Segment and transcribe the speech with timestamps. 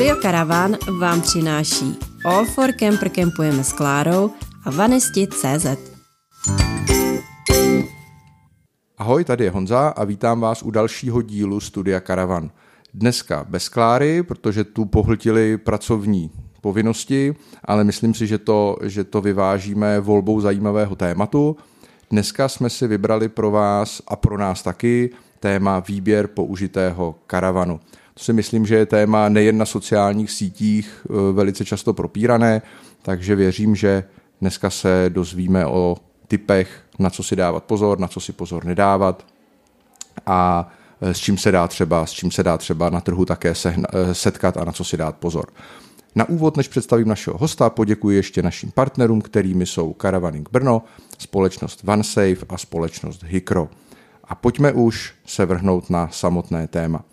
[0.00, 4.30] Studio Caravan vám přináší All for Camper Campujeme s Klárou
[4.64, 5.66] a Vanesti.cz.
[8.98, 12.50] Ahoj, tady je Honza a vítám vás u dalšího dílu Studia Caravan.
[12.94, 16.30] Dneska bez Kláry, protože tu pohltili pracovní
[16.60, 21.56] povinnosti, ale myslím si, že to, že to vyvážíme volbou zajímavého tématu.
[22.10, 27.80] Dneska jsme si vybrali pro vás a pro nás taky téma výběr použitého karavanu.
[28.20, 32.62] Si myslím, že je téma nejen na sociálních sítích eh, velice často propírané,
[33.02, 34.04] takže věřím, že
[34.40, 35.96] dneska se dozvíme o
[36.28, 39.26] typech, na co si dávat pozor, na co si pozor nedávat
[40.26, 40.68] a
[41.00, 44.14] eh, s čím se dá třeba, s čím se dá třeba na trhu také eh,
[44.14, 45.46] setkat a na co si dát pozor.
[46.14, 50.82] Na úvod, než představím našeho hosta, poděkuji ještě našim partnerům, kterými jsou Caravaning Brno,
[51.18, 53.68] společnost OneSafe a společnost Hikro.
[54.24, 57.04] A pojďme už se vrhnout na samotné téma.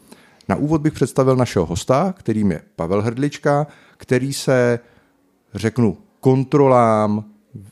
[0.49, 4.79] Na úvod bych představil našeho hosta, kterým je Pavel Hrdlička, který se,
[5.53, 7.23] řeknu, kontrolám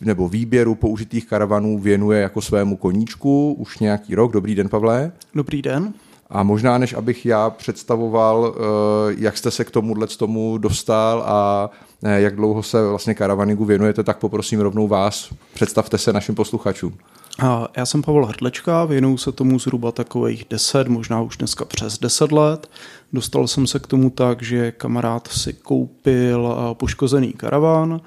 [0.01, 4.31] nebo výběru použitých karavanů věnuje jako svému koníčku už nějaký rok.
[4.31, 5.11] Dobrý den, Pavle.
[5.35, 5.93] Dobrý den.
[6.29, 11.69] A možná, než abych já představoval, eh, jak jste se k tomuhle tomu dostal a
[12.03, 15.33] eh, jak dlouho se vlastně karavaningu věnujete, tak poprosím rovnou vás.
[15.53, 16.93] Představte se našim posluchačům.
[17.77, 22.31] Já jsem Pavel Hrdlečka, věnuju se tomu zhruba takových 10, možná už dneska přes 10
[22.31, 22.69] let.
[23.13, 28.01] Dostal jsem se k tomu tak, že kamarád si koupil eh, poškozený karavan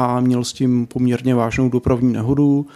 [0.00, 2.66] a měl s tím poměrně vážnou dopravní nehodu,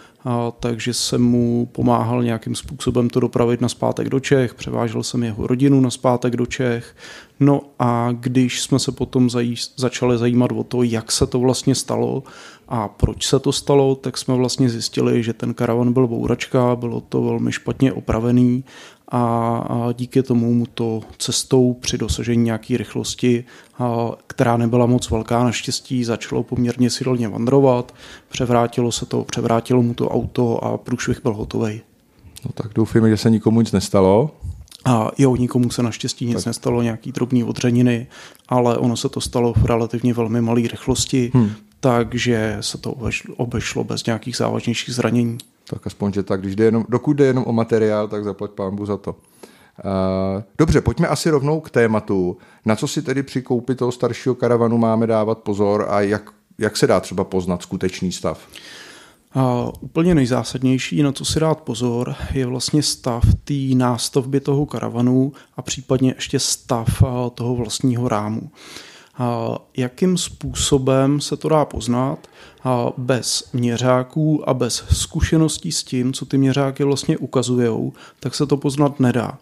[0.59, 5.47] takže jsem mu pomáhal nějakým způsobem to dopravit na zpátek do Čech, převážel jsem jeho
[5.47, 6.95] rodinu na zpátek do Čech.
[7.39, 9.29] No a když jsme se potom
[9.75, 12.23] začali zajímat o to, jak se to vlastně stalo
[12.67, 17.01] a proč se to stalo, tak jsme vlastně zjistili, že ten karavan byl bouračka, bylo
[17.01, 18.63] to velmi špatně opravený
[19.11, 23.43] a díky tomu mu to cestou při dosažení nějaké rychlosti,
[24.27, 27.95] která nebyla moc velká, naštěstí začalo poměrně silně vandrovat,
[28.29, 31.81] převrátilo se to, převrátilo mu to auto a průšvih byl hotový.
[32.45, 34.31] No tak doufujeme, že se nikomu nic nestalo.
[34.85, 36.45] A jo, nikomu se naštěstí nic tak.
[36.45, 38.07] nestalo, nějaký drobný odřeniny,
[38.49, 41.51] ale ono se to stalo v relativně velmi malé rychlosti, hmm.
[41.83, 42.95] Takže se to
[43.37, 45.37] obešlo bez nějakých závažnějších zranění.
[45.69, 48.85] Tak aspoň, že tak, když jde jenom, dokud jde jenom o materiál, tak zaplať pánbu
[48.85, 49.11] za to.
[49.11, 52.37] Uh, dobře, pojďme asi rovnou k tématu.
[52.65, 56.77] Na co si tedy při koupi toho staršího karavanu máme dávat pozor a jak, jak
[56.77, 58.47] se dá třeba poznat skutečný stav?
[59.35, 65.31] Uh, úplně nejzásadnější, na co si dát pozor, je vlastně stav té nástavby toho karavanu
[65.57, 68.49] a případně ještě stav uh, toho vlastního rámu.
[69.77, 72.27] Jakým způsobem se to dá poznat?
[72.97, 78.57] Bez měřáků a bez zkušeností s tím, co ty měřáky vlastně ukazují, tak se to
[78.57, 79.37] poznat nedá.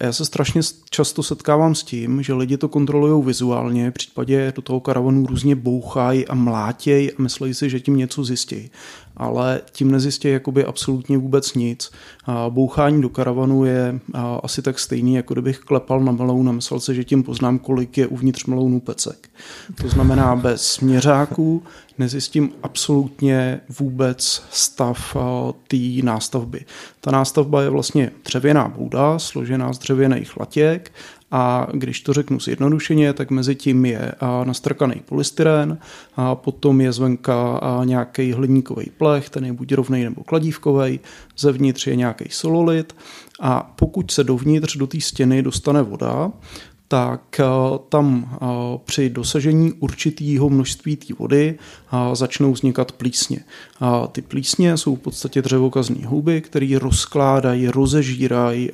[0.00, 0.60] Já se strašně
[0.90, 5.56] často setkávám s tím, že lidi to kontrolují vizuálně, v případě do toho karavanu různě
[5.56, 8.70] bouchají a mlátějí a myslí si, že tím něco zjistí.
[9.18, 11.90] Ale tím nezjistí jakoby absolutně vůbec nic.
[12.48, 14.00] Bouchání do karavanu je
[14.42, 17.98] asi tak stejný, jako kdybych klepal na meloun a myslel si, že tím poznám, kolik
[17.98, 19.28] je uvnitř melounu pecek.
[19.82, 21.62] To znamená bez směřáků,
[21.98, 25.16] nezjistím absolutně vůbec stav
[25.68, 26.64] té nástavby.
[27.00, 30.92] Ta nástavba je vlastně dřevěná bouda, složená z dřevěných latěk
[31.30, 34.12] a když to řeknu zjednodušeně, tak mezi tím je
[34.44, 35.78] nastrkaný polystyren,
[36.16, 41.00] a potom je zvenka nějaký hliníkový plech, ten je buď rovnej nebo kladívkový,
[41.38, 42.96] zevnitř je nějaký sololit.
[43.40, 46.32] A pokud se dovnitř do té stěny dostane voda,
[46.88, 47.44] tak eh,
[47.88, 48.46] tam eh,
[48.84, 53.38] při dosažení určitého množství té vody eh, začnou vznikat plísně.
[54.12, 58.70] Ty plísně jsou v podstatě dřevokazní houby, které rozkládají, rozežírají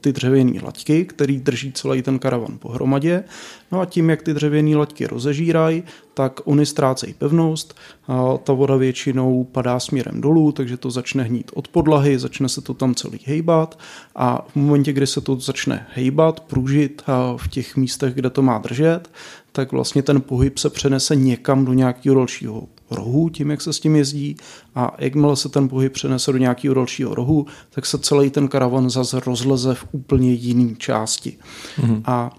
[0.00, 3.24] ty dřevěné laťky, které drží celý ten karavan pohromadě.
[3.72, 5.82] No a tím, jak ty dřevěné laťky rozežírají,
[6.16, 7.74] tak oni ztrácejí pevnost,
[8.08, 12.60] a ta voda většinou padá směrem dolů, takže to začne hnít od podlahy, začne se
[12.60, 13.78] to tam celý hejbat
[14.14, 17.02] a v momentě, kdy se to začne hejbat, pružit
[17.36, 19.10] v těch místech, kde to má držet,
[19.52, 23.80] tak vlastně ten pohyb se přenese někam do nějakého dalšího rohu, tím, jak se s
[23.80, 24.36] tím jezdí
[24.74, 28.90] a jakmile se ten pohyb přenese do nějakého dalšího rohu, tak se celý ten karavan
[28.90, 31.36] zase rozleze v úplně jiné části.
[31.80, 32.02] Mm-hmm.
[32.04, 32.30] A,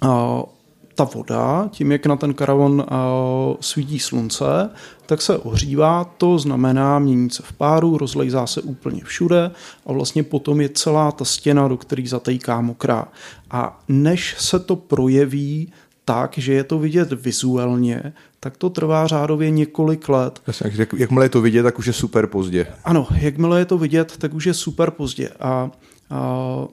[0.00, 0.42] a
[0.94, 2.84] ta voda, tím jak na ten karavan uh,
[3.60, 4.70] svítí slunce,
[5.06, 9.50] tak se ohřívá, to znamená mění se v páru, rozlejzá se úplně všude
[9.86, 13.08] a vlastně potom je celá ta stěna, do které zatejká mokrá.
[13.50, 15.72] A než se to projeví
[16.04, 20.42] tak, že je to vidět vizuálně, tak to trvá řádově několik let.
[20.46, 22.66] Jasně, jak, jakmile je to vidět, tak už je super pozdě.
[22.84, 25.28] Ano, jakmile je to vidět, tak už je super pozdě.
[25.40, 25.70] A,
[26.10, 26.66] a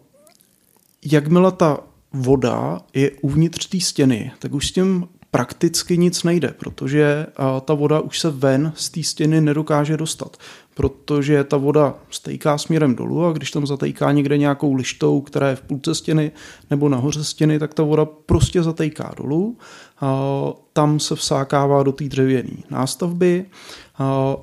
[1.06, 1.79] jakmile ta
[2.13, 7.25] voda je uvnitř té stěny, tak už s tím prakticky nic nejde, protože
[7.66, 10.38] ta voda už se ven z té stěny nedokáže dostat,
[10.75, 15.56] protože ta voda stejká směrem dolů a když tam zatejká někde nějakou lištou, která je
[15.56, 16.31] v půlce stěny
[16.69, 19.57] nebo nahoře stěny, tak ta voda prostě zatejká dolů.
[20.74, 23.46] Tam se vsákává do té dřevěné nástavby.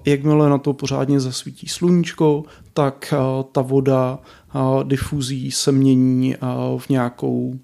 [0.05, 3.14] Jakmile na to pořádně zasvítí sluníčko, tak
[3.53, 4.19] ta voda
[4.83, 6.37] difuzí se mění
[6.79, 7.59] v nějakou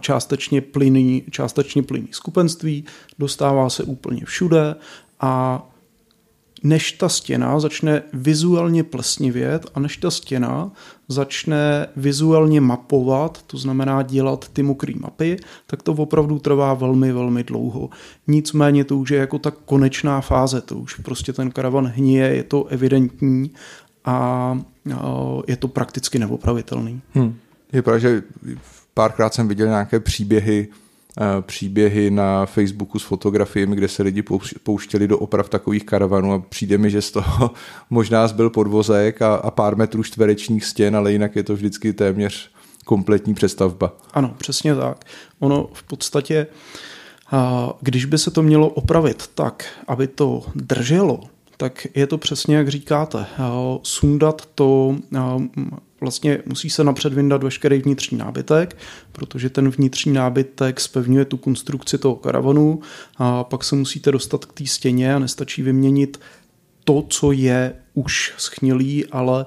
[0.00, 2.84] částečně plynný, částečně plynný skupenství,
[3.18, 4.74] dostává se úplně všude
[5.20, 5.62] a
[6.62, 10.72] než ta stěna začne vizuálně plesnivět a než ta stěna
[11.08, 17.44] začne vizuálně mapovat, to znamená dělat ty mokré mapy, tak to opravdu trvá velmi, velmi
[17.44, 17.90] dlouho.
[18.26, 22.42] Nicméně to už je jako ta konečná fáze, to už prostě ten karavan hníje, je
[22.42, 23.50] to evidentní
[24.04, 24.58] a
[25.46, 27.00] je to prakticky neopravitelný.
[27.14, 27.36] Hmm.
[27.72, 28.22] Je pravda, že
[28.94, 30.68] párkrát jsem viděl nějaké příběhy,
[31.20, 34.22] eh, příběhy na Facebooku s fotografiemi, kde se lidi
[34.62, 37.50] pouštěli do oprav takových karavanů a přijde mi, že z toho
[37.90, 42.50] možná zbyl podvozek a, a pár metrů čtverečních stěn, ale jinak je to vždycky téměř
[42.84, 43.92] kompletní přestavba.
[44.14, 45.04] Ano, přesně tak.
[45.38, 46.46] Ono v podstatě,
[47.80, 51.20] když by se to mělo opravit tak, aby to drželo,
[51.56, 53.26] tak je to přesně jak říkáte.
[53.82, 54.96] Sundat to
[56.00, 58.76] vlastně musí se napřed vyndat veškerý vnitřní nábytek,
[59.12, 62.80] protože ten vnitřní nábytek spevňuje tu konstrukci toho karavanu
[63.16, 66.20] a pak se musíte dostat k té stěně a nestačí vyměnit
[66.84, 69.46] to, co je už schnilý, ale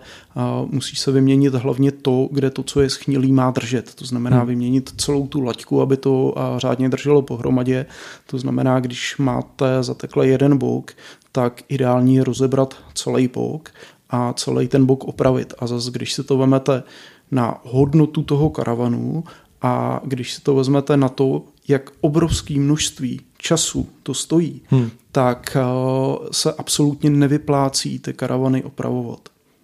[0.65, 3.95] musí se vyměnit hlavně to, kde to, co je schnilý, má držet.
[3.95, 4.47] To znamená hmm.
[4.47, 7.85] vyměnit celou tu laťku, aby to řádně drželo pohromadě.
[8.25, 10.91] To znamená, když máte zatekle jeden bok,
[11.31, 13.69] tak ideální je rozebrat celý bok
[14.09, 15.53] a celý ten bok opravit.
[15.59, 16.83] A zase, když si to vemete
[17.31, 19.23] na hodnotu toho karavanu
[19.61, 24.89] a když si to vezmete na to, jak obrovské množství času to stojí, hmm.
[25.11, 25.63] tak eh,
[26.31, 29.19] se absolutně nevyplácí ty karavany opravovat.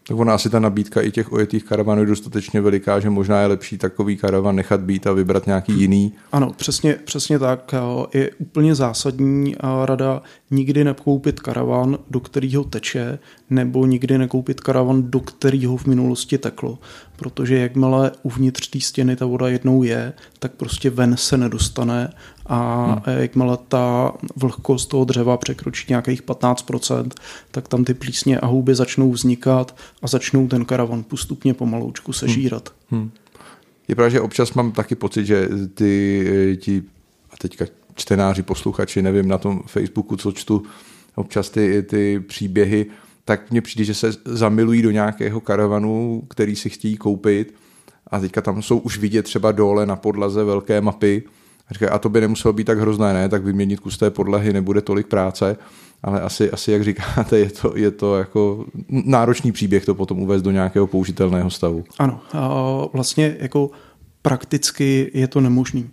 [0.07, 3.47] Tak ona asi ta nabídka i těch ojetých karavanů je dostatečně veliká, že možná je
[3.47, 6.13] lepší takový karavan nechat být a vybrat nějaký jiný.
[6.31, 7.73] Ano, přesně, přesně tak.
[8.13, 9.55] Je úplně zásadní
[9.85, 10.21] rada
[10.51, 13.19] nikdy nekoupit karavan, do kterého teče,
[13.49, 16.79] nebo nikdy nekoupit karavan, do kterého v minulosti teklo.
[17.15, 22.13] Protože jakmile uvnitř té stěny ta voda jednou je, tak prostě ven se nedostane
[22.45, 23.17] a hmm.
[23.19, 27.09] jakmile ta vlhkost toho dřeva překročí nějakých 15%,
[27.51, 32.69] tak tam ty plísně a houby začnou vznikat a začnou ten karavan postupně pomaloučku sežírat.
[32.89, 33.01] Hmm.
[33.01, 33.11] Hmm.
[33.87, 36.83] Je pravda, že občas mám taky pocit, že ty, ti,
[37.31, 37.65] a teďka
[37.95, 40.63] čtenáři, posluchači, nevím, na tom Facebooku, co čtu
[41.15, 42.85] občas ty, ty příběhy,
[43.25, 47.53] tak mně přijde, že se zamilují do nějakého karavanu, který si chtějí koupit
[48.07, 51.23] a teďka tam jsou už vidět třeba dole na podlaze velké mapy
[51.69, 54.53] a říkají, a to by nemuselo být tak hrozné, ne, tak vyměnit kus té podlahy
[54.53, 55.57] nebude tolik práce,
[56.03, 60.41] ale asi, asi jak říkáte, je to, je to jako náročný příběh to potom uvést
[60.41, 61.83] do nějakého použitelného stavu.
[61.99, 62.21] Ano,
[62.93, 63.71] vlastně jako
[64.21, 65.89] prakticky je to nemožný.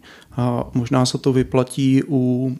[0.74, 2.52] Možná se to vyplatí u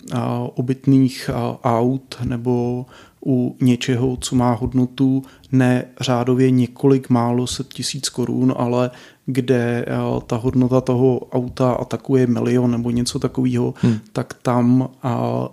[0.54, 1.30] obytných
[1.64, 2.86] aut nebo
[3.26, 5.22] u něčeho, co má hodnotu
[5.52, 8.90] ne řádově několik málo set tisíc korun, ale
[9.26, 9.86] kde
[10.26, 13.98] ta hodnota toho auta atakuje milion nebo něco takového, hmm.
[14.12, 14.88] tak tam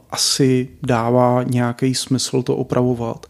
[0.10, 3.26] asi dává nějaký smysl to opravovat.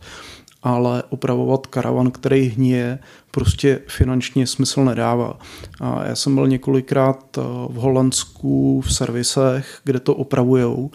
[0.64, 3.00] Ale opravovat karavan, který hníje,
[3.32, 5.40] prostě finančně smysl nedává.
[5.82, 7.38] A já jsem byl několikrát
[7.70, 10.92] v Holandsku v servisech, kde to opravujou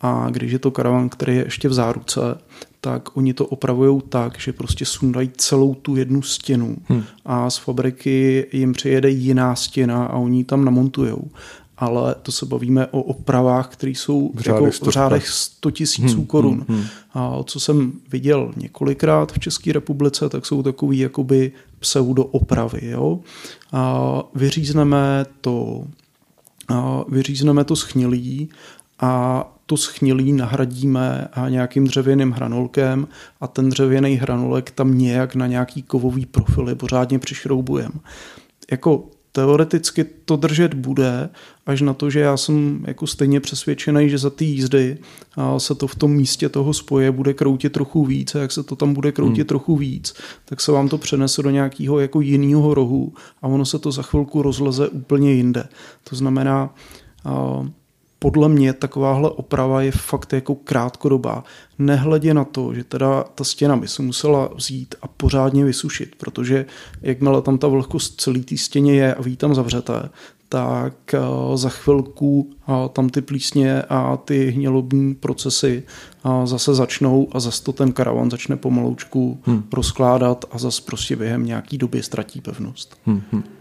[0.00, 2.20] a když je to karavan, který je ještě v záruce,
[2.80, 7.04] tak oni to opravují tak, že prostě sundají celou tu jednu stěnu hmm.
[7.24, 11.30] a z fabriky jim přijede jiná stěna a oni tam namontujou.
[11.76, 16.16] Ale to se bavíme o opravách, které jsou v řádech, jako v řádech 100 tisíců
[16.16, 16.64] hmm, korun.
[16.68, 16.86] Hmm, hmm.
[17.14, 22.80] A co jsem viděl několikrát v České republice, tak jsou takový jakoby pseudo opravy.
[22.82, 23.20] Jo?
[23.72, 25.84] A vyřízneme to,
[26.68, 28.48] a vyřízneme to schnilí
[29.00, 33.08] a to schnilí nahradíme nějakým dřevěným hranolkem
[33.40, 37.94] a ten dřevěný hranolek tam nějak na nějaký kovový profily pořádně přišroubujeme.
[38.70, 41.28] Jako teoreticky to držet bude,
[41.66, 44.98] až na to, že já jsem jako stejně přesvědčený, že za ty jízdy
[45.58, 48.76] se to v tom místě toho spoje bude kroutit trochu víc a jak se to
[48.76, 49.46] tam bude kroutit hmm.
[49.46, 53.78] trochu víc, tak se vám to přenese do nějakého jako jiného rohu a ono se
[53.78, 55.64] to za chvilku rozleze úplně jinde.
[56.10, 56.74] To znamená,
[58.18, 61.44] podle mě takováhle oprava je fakt jako krátkodobá.
[61.78, 66.66] Nehledě na to, že teda ta stěna by se musela vzít a pořádně vysušit, protože
[67.02, 70.08] jakmile tam ta vlhkost celý té stěně je a vy tam zavřete,
[70.48, 71.14] tak
[71.54, 72.50] za chvilku
[72.92, 75.82] tam ty plísně a ty hnělobní procesy
[76.44, 79.64] zase začnou a zase to ten karavan začne pomaloučku hmm.
[79.72, 82.96] rozkládat a zase prostě během nějaký doby ztratí pevnost.
[83.06, 83.22] Hmm.
[83.32, 83.57] hmm.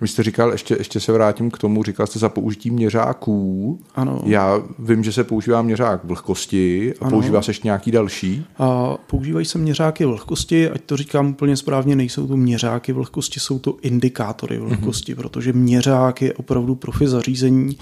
[0.00, 3.78] Vy jste říkal, ještě, ještě se vrátím k tomu, říkal jste za použití měřáků.
[3.94, 4.20] Ano.
[4.24, 7.10] Já vím, že se používá měřák vlhkosti a ano.
[7.10, 8.44] používá se ještě nějaký další.
[8.58, 13.58] A používají se měřáky vlhkosti, ať to říkám úplně správně, nejsou to měřáky vlhkosti, jsou
[13.58, 15.16] to indikátory vlhkosti, mm-hmm.
[15.16, 17.76] protože měřák je opravdu profi zařízení,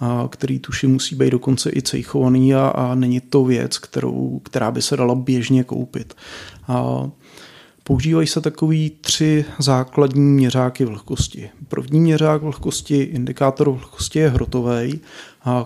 [0.00, 4.70] a který tuši musí být dokonce i cejchovaný a, a není to věc, kterou, která
[4.70, 6.14] by se dala běžně koupit.
[6.68, 7.08] A
[7.88, 11.50] Používají se takový tři základní měřáky vlhkosti.
[11.68, 15.00] První měřák vlhkosti, indikátor vlhkosti je hrotový,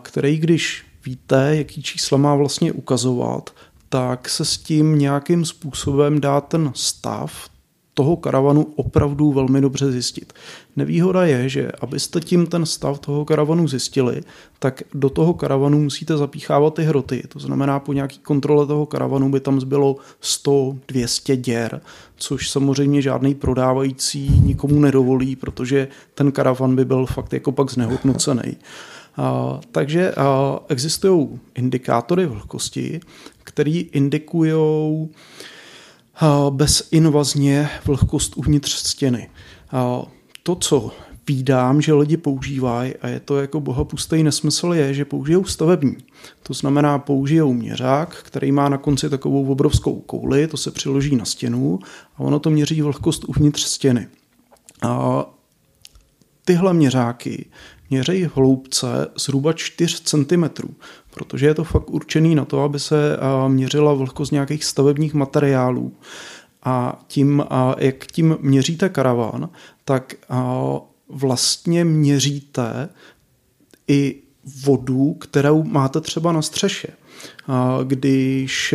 [0.03, 3.51] který když víte, jaký čísla má vlastně ukazovat,
[3.89, 7.49] tak se s tím nějakým způsobem dá ten stav
[7.95, 10.33] toho karavanu opravdu velmi dobře zjistit.
[10.77, 14.21] Nevýhoda je, že abyste tím ten stav toho karavanu zjistili,
[14.59, 17.23] tak do toho karavanu musíte zapíchávat ty hroty.
[17.29, 21.81] To znamená, po nějaký kontrole toho karavanu by tam zbylo 100-200 děr,
[22.17, 28.57] což samozřejmě žádný prodávající nikomu nedovolí, protože ten karavan by byl fakt jako pak znehodnocený.
[29.17, 30.15] A, takže
[30.69, 33.01] existují indikátory vlhkosti,
[33.45, 34.53] které indikují
[36.51, 39.31] bezinvazně vlhkost uvnitř stěny.
[40.43, 40.91] To, co
[41.29, 45.97] vídám, že lidi používají, a je to jako bohapustý nesmysl, je, že použijou stavební.
[46.43, 51.25] To znamená, použijou měřák, který má na konci takovou obrovskou kouli, to se přiloží na
[51.25, 51.79] stěnu
[52.17, 54.09] a ono to měří vlhkost uvnitř stěny.
[54.83, 55.25] A
[56.45, 57.47] tyhle měřáky
[57.93, 60.45] měřejí hloubce zhruba 4 cm,
[61.11, 63.17] protože je to fakt určený na to, aby se
[63.49, 65.93] měřila vlhkost nějakých stavebních materiálů.
[66.65, 67.45] A tím,
[67.79, 69.49] jak tím měříte karaván,
[69.85, 70.15] tak
[71.09, 72.89] vlastně měříte
[73.89, 74.23] i
[74.65, 76.89] vodu, kterou máte třeba na střeše.
[77.85, 78.75] Když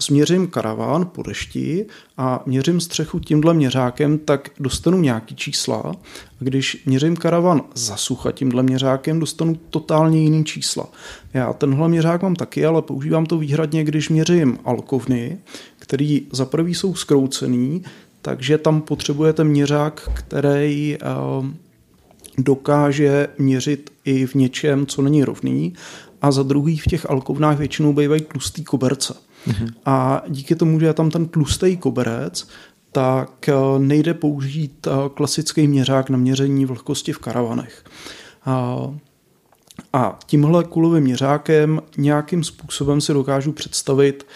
[0.00, 1.86] změřím karaván po dešti
[2.16, 5.76] a měřím střechu tímhle měřákem, tak dostanu nějaký čísla.
[5.86, 5.94] A
[6.38, 10.88] když měřím karavan za sucha tímhle měřákem, dostanu totálně jiný čísla.
[11.34, 15.38] Já tenhle měřák mám taky, ale používám to výhradně, když měřím alkovny,
[15.78, 17.82] který za prvý jsou skroucený,
[18.22, 21.06] takže tam potřebujete měřák, který eh,
[22.38, 25.74] dokáže měřit i v něčem, co není rovný
[26.22, 29.25] a za druhý v těch alkovnách většinou bývají tlustý koberce.
[29.84, 32.48] A díky tomu, že je tam ten tlustý koberec,
[32.92, 37.84] tak eh, nejde použít eh, klasický měřák na měření vlhkosti v karavanech.
[39.92, 44.26] A tímhle kulovým měřákem nějakým způsobem si dokážu představit,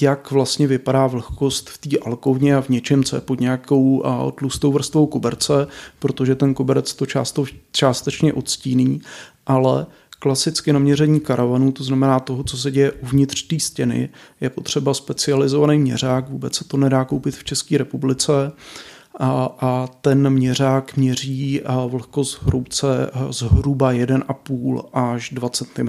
[0.00, 4.32] jak vlastně vypadá vlhkost v té alkovně a v něčem, co je pod nějakou eh,
[4.32, 5.66] tlustou vrstvou koberce,
[5.98, 7.06] protože ten koberec to
[7.72, 9.00] částečně odstíní,
[9.46, 9.86] ale
[10.18, 14.08] klasicky na měření karavanu, to znamená toho, co se děje uvnitř té stěny,
[14.40, 18.52] je potřeba specializovaný měřák, vůbec se to nedá koupit v České republice.
[19.20, 25.88] A, a ten měřák měří vlhkost hroubce zhruba 1,5 až 2 cm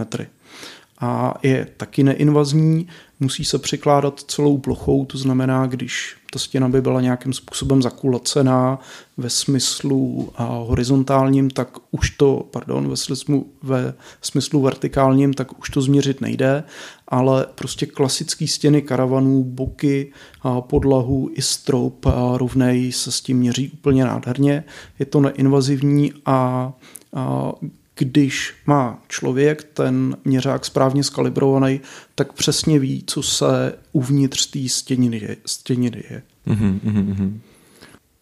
[0.99, 2.87] a je taky neinvazní,
[3.19, 8.79] musí se přikládat celou plochou, to znamená, když ta stěna by byla nějakým způsobem zakulacená
[9.17, 15.69] ve smyslu a horizontálním, tak už to, pardon, ve smyslu, ve smyslu vertikálním, tak už
[15.69, 16.63] to změřit nejde,
[17.07, 20.11] ale prostě klasické stěny karavanů, boky,
[20.41, 24.63] a podlahu i strop a rovnej se s tím měří úplně nádherně.
[24.99, 26.73] Je to neinvazivní a
[27.13, 27.51] a
[27.99, 31.81] když má člověk ten měřák správně skalibrovaný,
[32.15, 35.37] tak přesně ví, co se uvnitř té stěniny je.
[35.45, 36.21] Stěniny je.
[36.47, 37.39] Mm-hmm,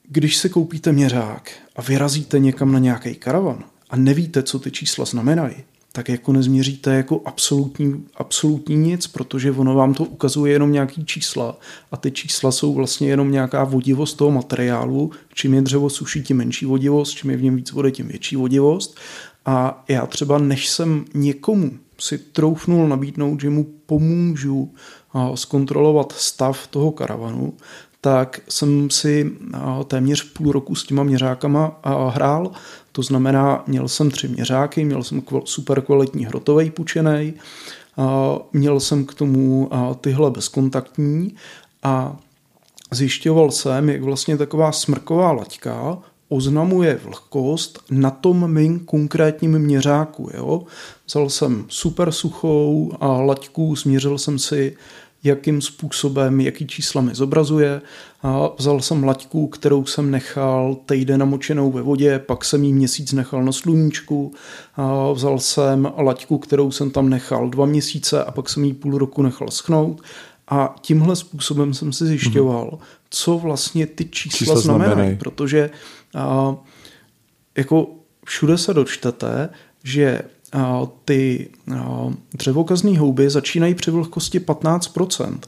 [0.09, 5.05] Když si koupíte měřák a vyrazíte někam na nějaký karavan a nevíte, co ty čísla
[5.05, 5.55] znamenají,
[5.91, 11.59] tak jako nezměříte jako absolutní, absolutní nic, protože ono vám to ukazuje jenom nějaký čísla
[11.91, 15.11] a ty čísla jsou vlastně jenom nějaká vodivost toho materiálu.
[15.33, 18.35] Čím je dřevo suší, tím menší vodivost, čím je v něm víc vody, tím větší
[18.35, 18.99] vodivost.
[19.47, 24.73] A já třeba, než jsem někomu si troufnul nabídnout, že mu pomůžu
[25.35, 27.53] zkontrolovat stav toho karavanu,
[28.01, 29.31] tak jsem si
[29.87, 32.51] téměř půl roku s těma měřákama hrál.
[32.91, 37.33] To znamená, měl jsem tři měřáky, měl jsem super kvalitní hrotový pučený,
[38.53, 39.69] měl jsem k tomu
[40.01, 41.35] tyhle bezkontaktní
[41.83, 42.17] a
[42.91, 45.97] zjišťoval jsem, jak vlastně taková smrková laťka
[46.29, 50.29] oznamuje vlhkost na tom mým konkrétním měřáku.
[50.33, 50.63] Jo?
[51.07, 54.77] Vzal jsem super suchou a laťku, změřil jsem si
[55.23, 57.81] jakým způsobem, jaký čísla mi zobrazuje.
[58.23, 63.13] A vzal jsem laťku, kterou jsem nechal týden namočenou ve vodě, pak jsem ji měsíc
[63.13, 64.33] nechal na sluníčku.
[64.75, 68.97] A vzal jsem laťku, kterou jsem tam nechal dva měsíce a pak jsem ji půl
[68.97, 70.01] roku nechal schnout.
[70.47, 72.79] A tímhle způsobem jsem si zjišťoval, mm-hmm.
[73.09, 75.69] co vlastně ty čísla, čísla znamenají, znamenají, protože
[76.15, 76.55] a,
[77.57, 77.87] jako
[78.25, 79.49] všude se dočtete,
[79.83, 80.21] že
[81.05, 81.49] ty
[82.33, 85.39] dřevokazní houby začínají při vlhkosti 15%,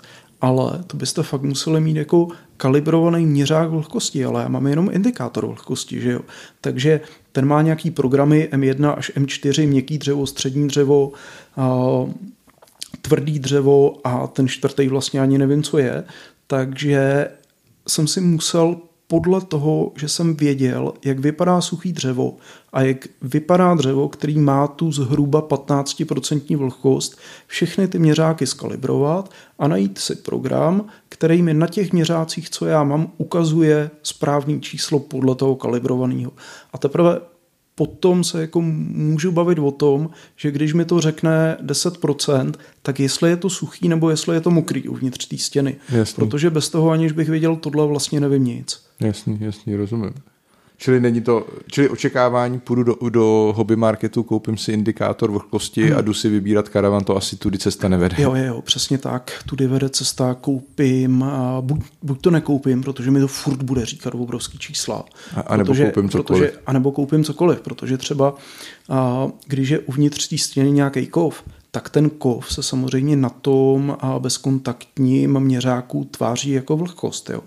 [0.41, 2.27] ale to byste fakt museli mít jako
[2.57, 6.21] kalibrovaný měřák vlhkosti, ale já mám jenom indikátor vlhkosti, že jo.
[6.61, 7.01] Takže
[7.31, 11.11] ten má nějaký programy M1 až M4, měkký dřevo, střední dřevo,
[13.01, 16.03] tvrdý dřevo a ten čtvrtý vlastně ani nevím, co je.
[16.47, 17.27] Takže
[17.87, 18.77] jsem si musel
[19.07, 22.37] podle toho, že jsem věděl, jak vypadá suchý dřevo
[22.73, 29.67] a jak vypadá dřevo, který má tu zhruba 15% vlhkost, všechny ty měřáky skalibrovat a
[29.67, 35.35] najít si program, který mi na těch měřácích, co já mám, ukazuje správný číslo podle
[35.35, 36.31] toho kalibrovaného.
[36.73, 37.19] A teprve
[37.79, 43.29] potom se jako můžu bavit o tom, že když mi to řekne 10%, tak jestli
[43.29, 45.75] je to suchý nebo jestli je to mokrý uvnitř té stěny.
[45.89, 46.15] Jasný.
[46.15, 48.81] Protože bez toho, aniž bych věděl tohle, vlastně nevím nic.
[48.99, 50.13] Jasný, jasný, rozumím.
[50.81, 55.97] Čili není to, čili očekávání, půjdu do, do hobby marketu, koupím si indikátor vlhkosti hmm.
[55.97, 58.15] a jdu si vybírat karavan, to asi tudy cesta nevede.
[58.19, 59.43] Jo, jo, přesně tak.
[59.45, 64.15] Tudy vede cesta, koupím, a buď, buď to nekoupím, protože mi to furt bude říkat
[64.15, 65.05] obrovský čísla.
[65.35, 66.43] A, a nebo protože, koupím cokoliv.
[66.43, 68.35] Protože, a nebo koupím cokoliv, protože třeba,
[68.89, 73.97] a, když je uvnitř té stěny nějaký kov, tak ten kov se samozřejmě na tom
[74.19, 77.29] bezkontaktním měřáku tváří jako vlhkost.
[77.29, 77.41] Jo.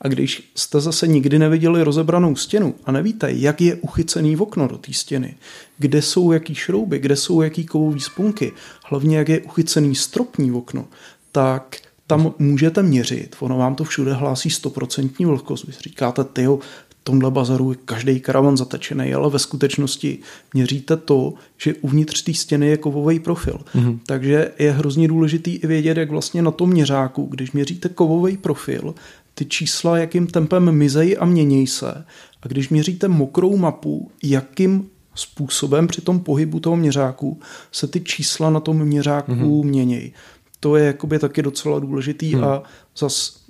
[0.00, 4.68] A když jste zase nikdy neviděli rozebranou stěnu a nevíte, jak je uchycený v okno
[4.68, 5.34] do té stěny,
[5.78, 8.52] kde jsou jaký šrouby, kde jsou jaký kovový spunky,
[8.84, 10.84] hlavně jak je uchycený stropní okno,
[11.32, 15.66] tak tam můžete měřit, ono vám to všude hlásí 100% vlhkost.
[15.66, 16.58] Vy říkáte, tyjo,
[17.06, 20.18] tomhle bazaru je každý karavan zatečený, ale ve skutečnosti
[20.54, 23.60] měříte to, že uvnitř té stěny je kovový profil.
[23.74, 23.98] Mm-hmm.
[24.06, 28.94] Takže je hrozně důležitý i vědět, jak vlastně na tom měřáku, když měříte kovový profil,
[29.34, 32.04] ty čísla, jakým tempem mizejí a měnějí se.
[32.42, 37.40] A když měříte mokrou mapu, jakým způsobem při tom pohybu toho měřáku
[37.72, 39.64] se ty čísla na tom měřáku mm-hmm.
[39.64, 40.12] měnějí.
[40.60, 42.44] To je jakoby taky docela důležitý mm.
[42.44, 42.62] a
[42.98, 43.45] zas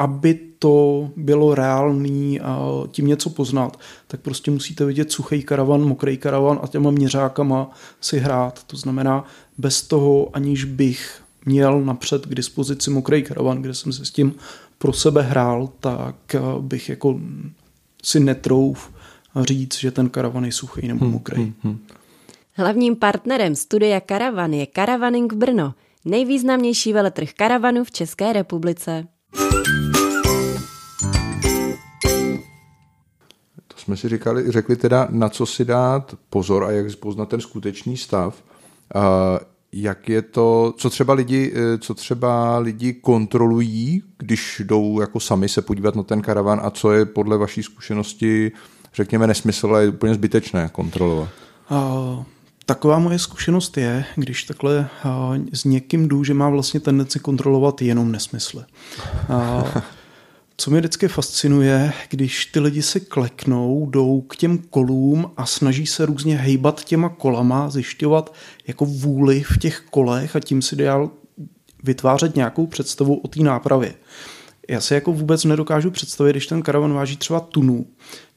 [0.00, 2.60] aby to bylo reálný a
[2.90, 8.18] tím něco poznat, tak prostě musíte vidět suchý karavan, mokrý karavan a těma měřákama si
[8.18, 8.64] hrát.
[8.64, 9.24] To znamená,
[9.58, 14.34] bez toho, aniž bych měl napřed k dispozici mokrý karavan, kde jsem se s tím
[14.78, 17.20] pro sebe hrál, tak bych jako
[18.02, 18.90] si netrouf
[19.40, 21.42] říct, že ten karavan je suchý nebo hmm, mokrý.
[21.42, 21.78] Hmm, hmm.
[22.52, 29.06] Hlavním partnerem studia Karavan je Karavaning Brno, nejvýznamnější veletrh karavanů v České republice.
[33.80, 37.96] Jsme si říkali, řekli teda, na co si dát pozor a jak poznat ten skutečný
[37.96, 38.42] stav.
[39.72, 45.48] Jak je to, co třeba lidi, eh, co třeba lidi kontrolují, když jdou jako sami
[45.48, 48.52] se podívat na ten karavan a co je podle vaší zkušenosti,
[48.94, 51.28] řekněme, nesmysl, ale je úplně zbytečné kontrolovat?
[51.70, 52.24] Uh...
[52.66, 54.88] Taková moje zkušenost je, když takhle
[55.52, 58.64] s někým jdu, že má vlastně tendenci kontrolovat jenom nesmysly.
[60.60, 65.86] Co mě vždycky fascinuje, když ty lidi se kleknou, jdou k těm kolům a snaží
[65.86, 68.34] se různě hejbat těma kolama, zjišťovat
[68.66, 71.10] jako vůli v těch kolech a tím si dál
[71.82, 73.94] vytvářet nějakou představu o té nápravě.
[74.68, 77.86] Já si jako vůbec nedokážu představit, když ten karavan váží třeba tunu,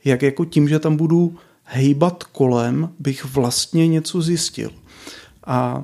[0.06, 4.72] jak jako tím, že tam budu hejbat kolem, bych vlastně něco zjistil.
[5.48, 5.84] A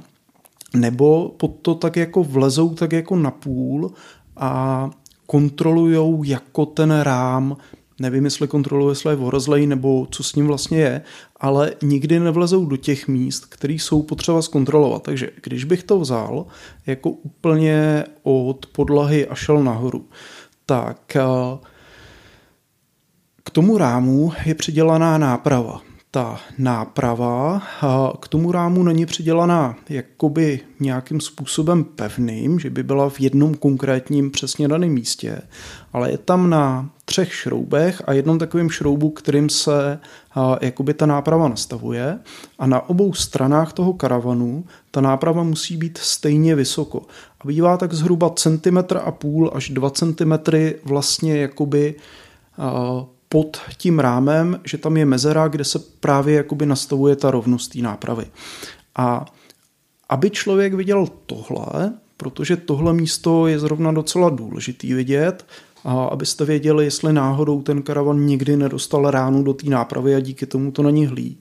[0.76, 3.92] nebo pod to tak jako vlezou tak jako na půl
[4.38, 4.90] a
[5.30, 7.58] kontrolujou jako ten rám,
[8.00, 11.02] nevím, jestli kontroluje, jestli je vorazlej nebo co s ním vlastně je,
[11.38, 15.04] ale nikdy nevlezou do těch míst, které jsou potřeba zkontrolovat.
[15.04, 16.46] Takže když bych to vzal
[16.86, 20.06] jako úplně od podlahy a šel nahoru,
[20.66, 21.22] tak eh,
[23.44, 25.82] k tomu rámu je přidělaná náprava
[26.12, 27.62] ta náprava
[28.20, 34.32] k tomu rámu není přidělaná jakoby nějakým způsobem pevným, že by byla v jednom konkrétním
[34.32, 35.42] přesně daném místě,
[35.94, 40.00] ale je tam na třech šroubech a jednom takovým šroubu, kterým se
[40.62, 42.20] jakoby ta náprava nastavuje
[42.60, 47.02] a na obou stranách toho karavanu ta náprava musí být stejně vysoko.
[47.42, 51.96] A bývá tak zhruba centimetr a půl až dva centimetry vlastně jakoby
[53.30, 57.80] pod tím rámem, že tam je mezera, kde se právě jakoby nastavuje ta rovnost té
[57.80, 58.26] nápravy.
[58.96, 59.26] A
[60.10, 65.46] aby člověk viděl tohle, protože tohle místo je zrovna docela důležitý vidět,
[65.84, 70.46] a abyste věděli, jestli náhodou ten karavan nikdy nedostal ránu do té nápravy a díky
[70.46, 71.38] tomu to není hlí,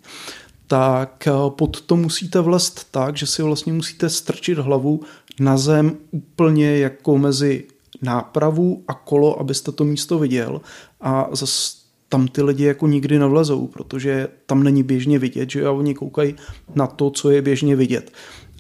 [0.67, 5.01] tak eh, pod to musíte vlest tak, že si vlastně musíte strčit hlavu
[5.41, 7.65] na zem úplně jako mezi
[8.03, 10.61] nápravu a kolo, abyste to místo viděl
[11.01, 11.78] a zase
[12.09, 16.35] tam ty lidi jako nikdy nevlezou, protože tam není běžně vidět, že oni koukají
[16.75, 18.13] na to, co je běžně vidět.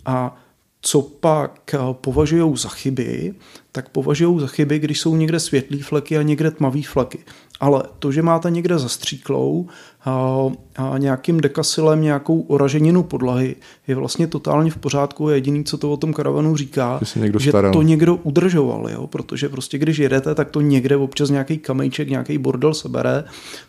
[0.04, 0.36] A
[0.80, 3.34] co pak eh, považují za chyby,
[3.72, 7.18] tak považují za chyby, když jsou někde světlý fleky a někde tmavý fleky.
[7.60, 9.66] Ale to, že máte někde zastříklou
[10.04, 10.40] a,
[10.76, 13.56] a nějakým dekasilem nějakou oraženinu podlahy,
[13.88, 17.00] je vlastně totálně v pořádku a jediný, co to o tom karavanu říká,
[17.38, 17.72] že staral.
[17.72, 19.06] to někdo udržoval, jo?
[19.06, 23.24] protože prostě když jedete, tak to někde občas nějaký kamejček, nějaký bordel sebere,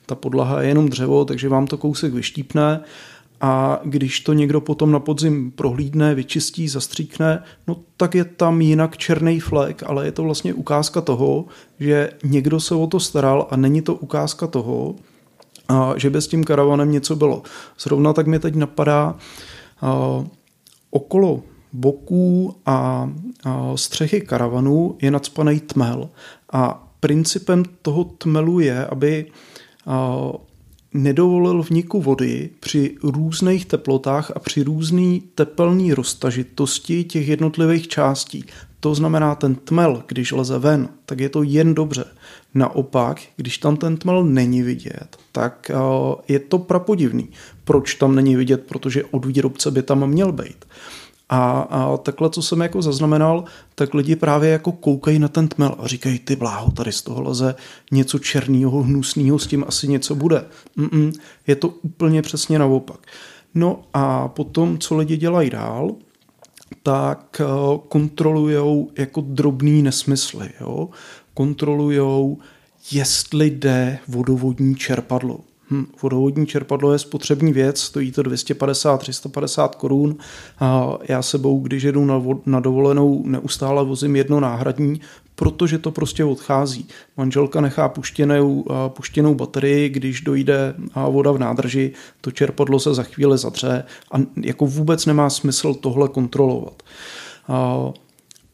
[0.05, 2.81] ta podlaha je jenom dřevo, takže vám to kousek vyštípne
[3.41, 8.97] a když to někdo potom na podzim prohlídne, vyčistí, zastříkne, no tak je tam jinak
[8.97, 11.45] černý flek, ale je to vlastně ukázka toho,
[11.79, 14.95] že někdo se o to staral a není to ukázka toho,
[15.95, 17.43] že by s tím karavanem něco bylo.
[17.79, 19.15] Zrovna tak mi teď napadá
[20.91, 21.41] okolo
[21.73, 23.09] boků a,
[23.75, 26.09] střechy karavanu je nadspaný tmel
[26.51, 29.25] a principem toho tmelu je, aby
[30.93, 38.45] nedovolil vniku vody při různých teplotách a při různé tepelné roztažitosti těch jednotlivých částí.
[38.79, 42.05] To znamená, ten tmel, když leze ven, tak je to jen dobře.
[42.53, 45.75] Naopak, když tam ten tmel není vidět, tak eh,
[46.27, 47.29] je to prapodivný.
[47.63, 48.63] Proč tam není vidět?
[48.67, 50.65] Protože od výrobce by tam měl být.
[51.29, 53.43] A, a takhle, co jsem jako zaznamenal,
[53.75, 57.21] tak lidi právě jako koukají na ten tmel a říkají, ty bláho, tady z toho
[57.21, 57.55] leze
[57.91, 60.45] něco černého, hnusného, s tím asi něco bude.
[60.77, 61.13] Mm-mm,
[61.47, 62.99] je to úplně přesně naopak.
[63.55, 65.95] No a potom, co lidi dělají dál,
[66.83, 70.49] tak uh, kontrolujou jako drobný nesmysly.
[70.61, 70.89] Jo?
[71.33, 72.37] Kontrolujou,
[72.91, 75.39] jestli jde vodovodní čerpadlo.
[75.71, 80.17] Hm, vodovodní čerpadlo je spotřební věc, stojí to 250-350 korun.
[81.01, 85.01] Já sebou, když jedu na, na dovolenou, neustále vozím jedno náhradní,
[85.35, 86.87] protože to prostě odchází.
[87.17, 90.73] Manželka nechá puštěnou, puštěnou baterii, když dojde
[91.09, 96.07] voda v nádrži, to čerpadlo se za chvíli zatře a jako vůbec nemá smysl tohle
[96.07, 96.83] kontrolovat.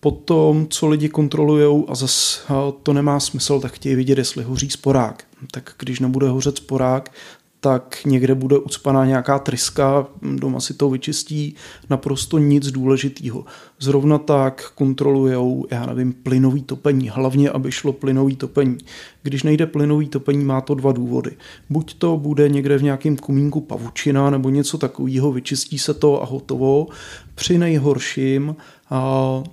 [0.05, 2.41] Potom, co lidi kontrolují a zase
[2.83, 5.23] to nemá smysl, tak chtějí vidět, jestli hoří sporák.
[5.51, 7.11] Tak když nebude hořet sporák,
[7.59, 11.55] tak někde bude ucpaná nějaká tryska, doma si to vyčistí,
[11.89, 13.45] naprosto nic důležitého.
[13.79, 18.77] Zrovna tak kontrolujou, já nevím, plynový topení, hlavně, aby šlo plynový topení.
[19.23, 21.31] Když nejde plynový topení, má to dva důvody.
[21.69, 26.25] Buď to bude někde v nějakém komínku pavučina nebo něco takového, vyčistí se to a
[26.25, 26.87] hotovo.
[27.35, 28.55] Při nejhorším
[28.89, 29.43] a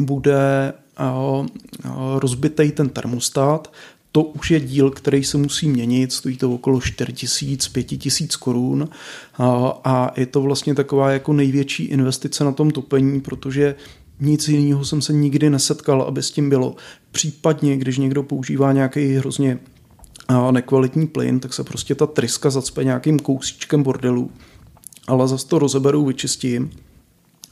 [0.00, 0.72] bude
[2.16, 3.72] rozbitý ten termostat,
[4.12, 8.36] to už je díl, který se musí měnit, stojí to okolo 4 tisíc, 5 tisíc
[8.36, 8.88] korun.
[9.84, 13.74] A je to vlastně taková jako největší investice na tom topení, protože
[14.20, 16.76] nic jiného jsem se nikdy nesetkal, aby s tím bylo.
[17.12, 19.58] Případně, když někdo používá nějaký hrozně
[20.50, 24.30] nekvalitní plyn, tak se prostě ta tryska zacpe nějakým kousíčkem bordelu,
[25.06, 26.70] ale zase to rozeberu, vyčistím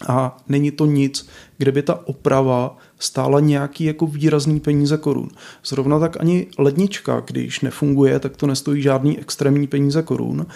[0.08, 1.28] a není to nic,
[1.58, 5.28] kde by ta oprava stála nějaký jako výrazný peníze korun.
[5.64, 10.46] Zrovna tak ani lednička, když nefunguje, tak to nestojí žádný extrémní peníze korun.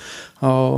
[0.42, 0.70] A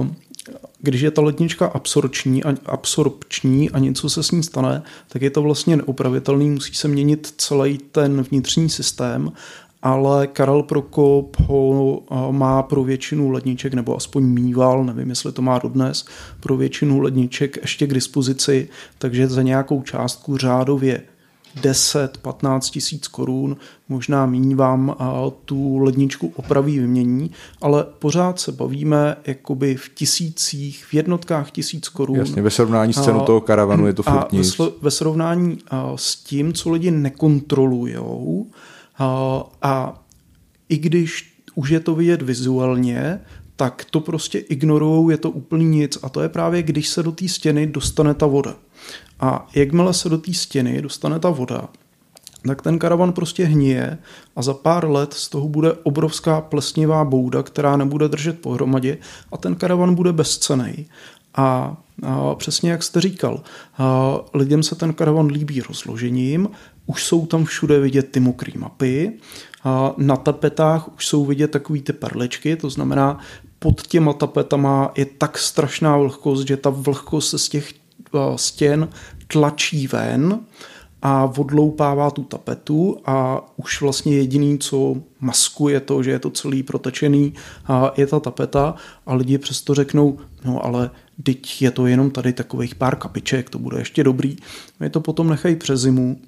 [0.79, 5.31] když je ta lednička absorpční a, absorpční a něco se s ní stane, tak je
[5.31, 9.33] to vlastně neopravitelný, musí se měnit celý ten vnitřní systém
[9.83, 15.59] ale Karel Prokop ho má pro většinu ledniček, nebo aspoň mýval, nevím, jestli to má
[15.59, 16.05] dodnes,
[16.40, 21.03] pro většinu ledniček ještě k dispozici, takže za nějakou částku řádově
[21.62, 23.57] 10-15 tisíc korun,
[23.88, 24.97] možná míň vám
[25.45, 32.16] tu ledničku opraví vymění, ale pořád se bavíme jakoby v tisících, v jednotkách tisíc korun.
[32.16, 34.61] Jasně, ve srovnání s cenou toho karavanu je to furt a nic.
[34.83, 35.59] Ve srovnání
[35.97, 38.47] s tím, co lidi nekontrolujou,
[39.62, 40.02] a
[40.68, 43.20] i když už je to vidět vizuálně,
[43.56, 45.98] tak to prostě ignorujou, je to úplně nic.
[46.02, 48.54] A to je právě, když se do té stěny dostane ta voda.
[49.20, 51.68] A jakmile se do té stěny dostane ta voda,
[52.46, 53.98] tak ten karavan prostě hníje
[54.36, 58.98] a za pár let z toho bude obrovská plesnivá bouda, která nebude držet pohromadě
[59.32, 60.86] a ten karavan bude bezcený.
[61.34, 61.76] A, a
[62.34, 63.42] přesně jak jste říkal,
[64.34, 66.48] lidem se ten karavan líbí rozložením,
[66.86, 69.12] už jsou tam všude vidět ty mokré mapy,
[69.96, 73.18] na tapetách už jsou vidět takový ty perličky, to znamená
[73.58, 77.72] pod těma tapetama je tak strašná vlhkost, že ta vlhkost se z těch
[78.36, 78.88] stěn
[79.26, 80.40] tlačí ven
[81.02, 86.62] a odloupává tu tapetu a už vlastně jediný, co maskuje to, že je to celý
[86.62, 87.34] protečený,
[87.66, 88.74] a je ta tapeta
[89.06, 90.90] a lidi přesto řeknou, no ale
[91.22, 94.36] teď je to jenom tady takových pár kapiček, to bude ještě dobrý.
[94.80, 96.20] My to potom nechají přes zimu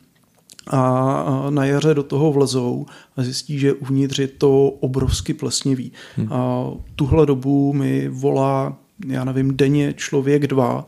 [0.70, 5.92] a na jaře do toho vlezou a zjistí, že uvnitř je to obrovsky plesnivý.
[6.16, 6.32] Hmm.
[6.32, 10.87] A tuhle dobu mi volá, já nevím, denně člověk dva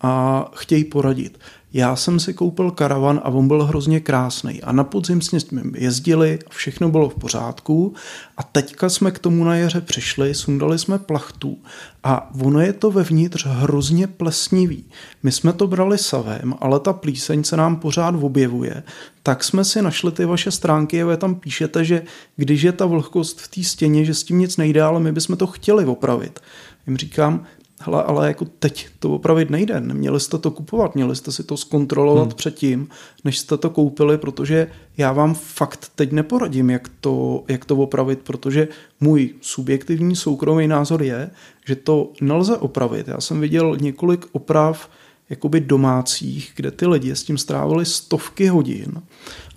[0.00, 1.38] a chtějí poradit.
[1.76, 4.62] Já jsem si koupil karavan a on byl hrozně krásný.
[4.62, 7.94] A na podzim s ním jezdili, všechno bylo v pořádku.
[8.36, 11.58] A teďka jsme k tomu na jaře přišli, sundali jsme plachtu
[12.04, 14.84] a ono je to vevnitř hrozně plesnivý.
[15.22, 18.82] My jsme to brali savem, ale ta plíseň se nám pořád objevuje.
[19.22, 22.02] Tak jsme si našli ty vaše stránky a vy tam píšete, že
[22.36, 25.36] když je ta vlhkost v té stěně, že s tím nic nejde, ale my bychom
[25.36, 26.40] to chtěli opravit.
[26.86, 27.44] Jim říkám,
[27.80, 31.56] hele, ale jako teď to opravit nejde, neměli jste to kupovat, měli jste si to
[31.56, 32.36] zkontrolovat hmm.
[32.36, 32.88] předtím,
[33.24, 38.18] než jste to koupili, protože já vám fakt teď neporadím, jak to, jak to opravit,
[38.18, 38.68] protože
[39.00, 41.30] můj subjektivní soukromý názor je,
[41.66, 43.08] že to nelze opravit.
[43.08, 44.90] Já jsem viděl několik oprav
[45.30, 49.02] jakoby domácích, kde ty lidi s tím strávili stovky hodin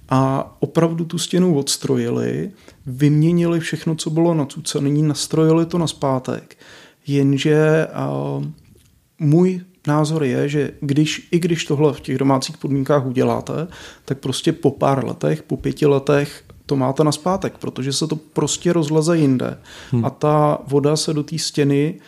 [0.10, 2.52] a opravdu tu stěnu odstrojili,
[2.86, 6.58] vyměnili všechno, co bylo nacucené, nastrojili to na zpátek
[7.16, 7.88] jenže
[9.20, 13.68] můj názor je, že když, i když tohle v těch domácích podmínkách uděláte,
[14.06, 18.16] tak prostě po pár letech, po pěti letech to máte na zpátek, protože se to
[18.16, 19.58] prostě rozleze jinde
[19.92, 20.06] hmm.
[20.06, 22.00] a ta voda se do té stěny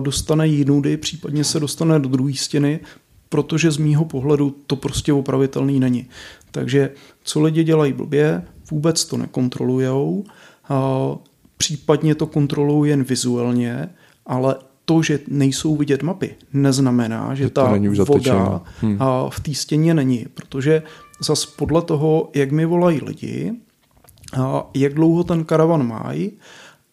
[0.00, 2.80] dostane jinudy, případně se dostane do druhé stěny,
[3.28, 6.06] protože z mýho pohledu to prostě opravitelný není.
[6.50, 6.90] Takže
[7.24, 10.24] co lidi dělají blbě, vůbec to nekontrolujou,
[11.56, 13.88] případně to kontrolují jen vizuálně,
[14.26, 17.76] ale to, že nejsou vidět mapy, neznamená, že, že ta
[18.08, 18.98] voda hmm.
[19.28, 20.82] v té stěně není, protože
[21.20, 23.52] zas podle toho, jak mi volají lidi,
[24.74, 26.32] jak dlouho ten karavan mají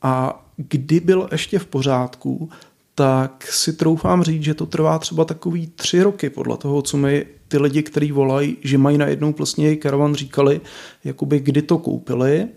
[0.02, 2.50] a kdy byl ještě v pořádku,
[2.96, 7.26] tak si troufám říct, že to trvá třeba takový tři roky podle toho, co mi
[7.48, 10.62] ty lidi, kteří volají, že mají najednou vlastně karavan, říkali,
[11.04, 12.48] jakoby kdy to koupili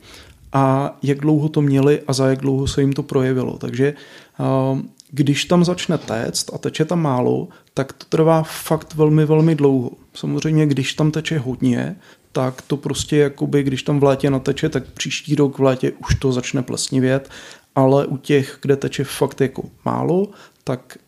[0.54, 3.58] a jak dlouho to měli a za jak dlouho se jim to projevilo.
[3.58, 3.94] Takže
[4.38, 9.54] Ehm, když tam začne téct a teče tam málo, tak to trvá fakt velmi, velmi
[9.54, 9.90] dlouho.
[10.14, 11.96] Samozřejmě, když tam teče hodně,
[12.32, 16.14] tak to prostě jakoby, když tam v létě nateče, tak příští rok v létě už
[16.14, 17.30] to začne plesnivět,
[17.74, 20.28] ale u těch, kde teče fakt jako málo,
[20.64, 20.98] tak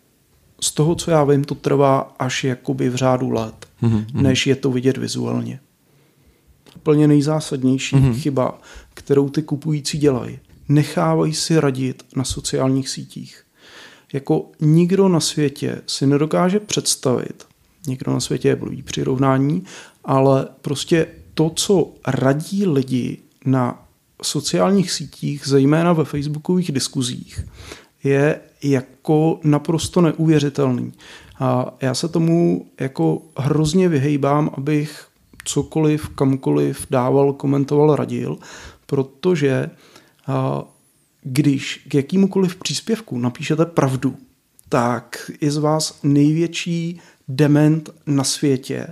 [0.61, 4.07] z toho, co já vím, to trvá až jakoby v řádu let, mm-hmm.
[4.13, 5.61] než je to vidět vizuálně.
[6.77, 8.15] Úplně nejzásadnější mm-hmm.
[8.15, 8.59] chyba,
[8.97, 13.43] kterou ty kupující dělají, nechávají si radit na sociálních sítích.
[14.13, 17.47] Jako nikdo na světě si nedokáže představit,
[17.87, 19.65] nikdo na světě je blbý přirovnání,
[20.05, 23.89] ale prostě to, co radí lidi na
[24.23, 27.45] sociálních sítích, zejména ve facebookových diskuzích,
[28.05, 30.93] je jako naprosto neuvěřitelný.
[31.39, 35.07] A já se tomu jako hrozně vyhejbám, abych
[35.45, 38.39] cokoliv, kamkoliv dával, komentoval, radil,
[38.87, 39.71] protože
[41.23, 44.17] když k jakýmukoliv příspěvku napíšete pravdu,
[44.69, 48.87] tak je z vás největší dement na světě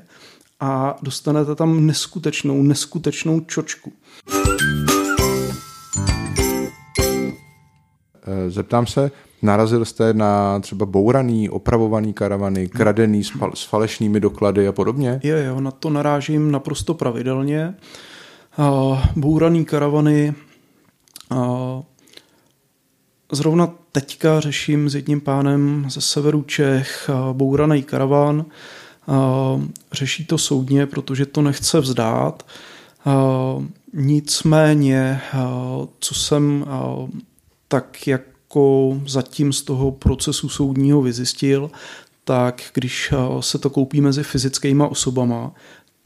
[0.60, 3.92] a dostanete tam neskutečnou, neskutečnou čočku.
[8.26, 9.10] Eh, zeptám se,
[9.42, 15.20] narazil jste na třeba bouraný, opravovaný karavany, kradený s, s falešnými doklady a podobně?
[15.22, 17.74] Jo, jo, na to narážím naprosto pravidelně.
[19.16, 20.34] Bouraný karavany
[23.32, 28.44] Zrovna teďka řeším s jedním pánem ze severu Čech bouraný karaván.
[29.92, 32.46] Řeší to soudně, protože to nechce vzdát.
[33.92, 35.20] Nicméně,
[35.98, 36.64] co jsem
[37.68, 41.70] tak jako zatím z toho procesu soudního vyzjistil,
[42.24, 45.52] tak když se to koupí mezi fyzickýma osobama,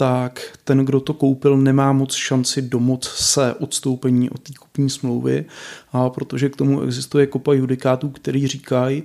[0.00, 5.44] tak ten, kdo to koupil, nemá moc šanci domoc se odstoupení od té kupní smlouvy,
[5.92, 9.02] a protože k tomu existuje kopa judikátů, který říkají,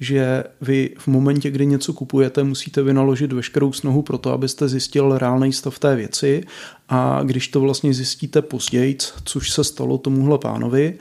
[0.00, 5.18] že vy v momentě, kdy něco kupujete, musíte vynaložit veškerou snahu pro to, abyste zjistil
[5.18, 6.44] reálný stav té věci.
[6.88, 10.98] A když to vlastně zjistíte později, což se stalo tomuhle pánovi,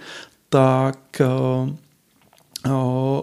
[0.49, 1.69] tak uh,
[2.71, 3.21] uh,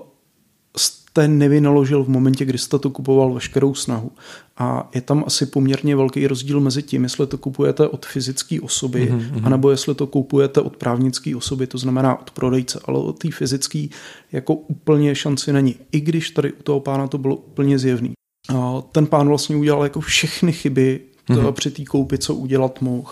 [1.11, 4.11] jste nevynaložil v momentě, kdy jste to kupoval veškerou snahu.
[4.59, 9.13] A je tam asi poměrně velký rozdíl mezi tím, jestli to kupujete od fyzické osoby,
[9.13, 9.41] mm-hmm.
[9.47, 13.87] anebo jestli to kupujete od právnické osoby, to znamená od prodejce, ale od té fyzické
[14.33, 15.75] jako úplně šanci není.
[15.93, 18.13] I když tady u toho pána to bylo úplně zjevný.
[18.55, 21.53] A ten pán vlastně udělal jako všechny chyby, hmm.
[21.53, 23.11] při té koupi, co udělat mohl.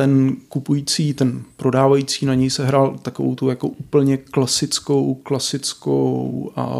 [0.00, 6.76] Ten kupující, ten prodávající na něj se hrál takovou tu jako úplně klasickou, klasickou a,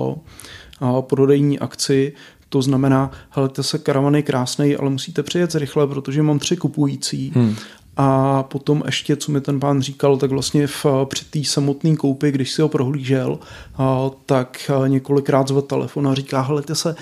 [0.80, 2.12] a prodejní akci,
[2.48, 3.10] to znamená,
[3.52, 7.32] to se karavan je krásný, ale musíte přijet rychle, protože mám tři kupující.
[7.34, 7.56] Hmm.
[7.96, 12.32] A potom ještě, co mi ten pán říkal, tak vlastně v, při té samotné koupi,
[12.32, 13.38] když si ho prohlížel,
[13.76, 16.96] a, tak několikrát zvedl telefon a říká, helejte se,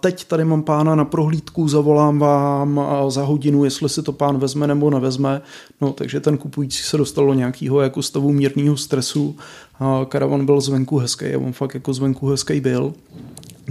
[0.00, 4.66] teď tady mám pána na prohlídku, zavolám vám za hodinu, jestli si to pán vezme
[4.66, 5.42] nebo nevezme.
[5.80, 9.36] No, takže ten kupující se dostal do nějakého jako stavu mírného stresu.
[10.08, 12.94] Karavan byl zvenku hezký a on fakt jako zvenku hezký byl.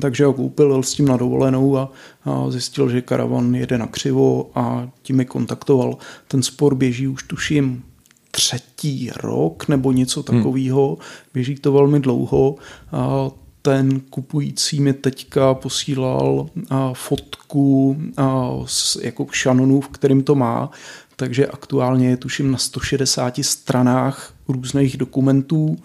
[0.02, 1.92] Takže ho koupil, s tím na dovolenou a,
[2.26, 5.98] a zjistil, že karavan jede na křivo a tím mi kontaktoval.
[6.28, 7.84] Ten spor běží už tuším
[8.32, 10.38] třetí rok nebo něco hmm.
[10.38, 10.98] takového.
[11.34, 12.56] Běží to velmi dlouho.
[12.92, 13.32] A
[13.70, 16.50] ten kupující mi teďka posílal
[16.94, 17.98] fotku
[18.66, 20.72] z, jako šanonů, v kterým to má.
[21.16, 25.78] Takže aktuálně je tuším na 160 stranách různých dokumentů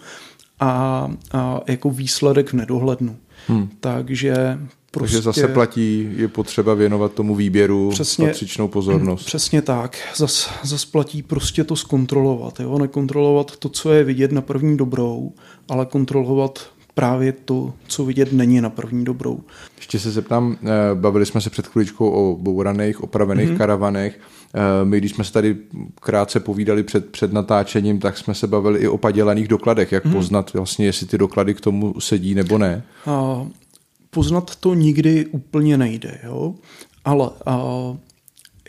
[0.59, 3.17] a, a jako výsledek v nedohlednu.
[3.47, 3.69] Hmm.
[3.79, 4.59] Takže
[4.91, 9.25] Prostě, Takže zase platí, je potřeba věnovat tomu výběru přesně, patřičnou pozornost.
[9.25, 9.97] Přesně tak.
[10.15, 12.59] Zas, zas platí prostě to zkontrolovat.
[12.59, 12.77] Jo?
[12.77, 15.33] Nekontrolovat to, co je vidět na první dobrou,
[15.69, 19.39] ale kontrolovat právě to, co vidět není na první dobrou.
[19.77, 23.57] Ještě se zeptám, eh, bavili jsme se před chvíličkou o bouraných, opravených mm-hmm.
[23.57, 24.19] karavanech.
[24.53, 25.57] Eh, my, když jsme se tady
[25.99, 29.91] krátce povídali před, před natáčením, tak jsme se bavili i o padělaných dokladech.
[29.91, 30.13] Jak mm-hmm.
[30.13, 32.83] poznat vlastně, jestli ty doklady k tomu sedí nebo ne?
[33.05, 33.47] A,
[34.09, 36.55] poznat to nikdy úplně nejde, jo?
[37.05, 37.61] ale a,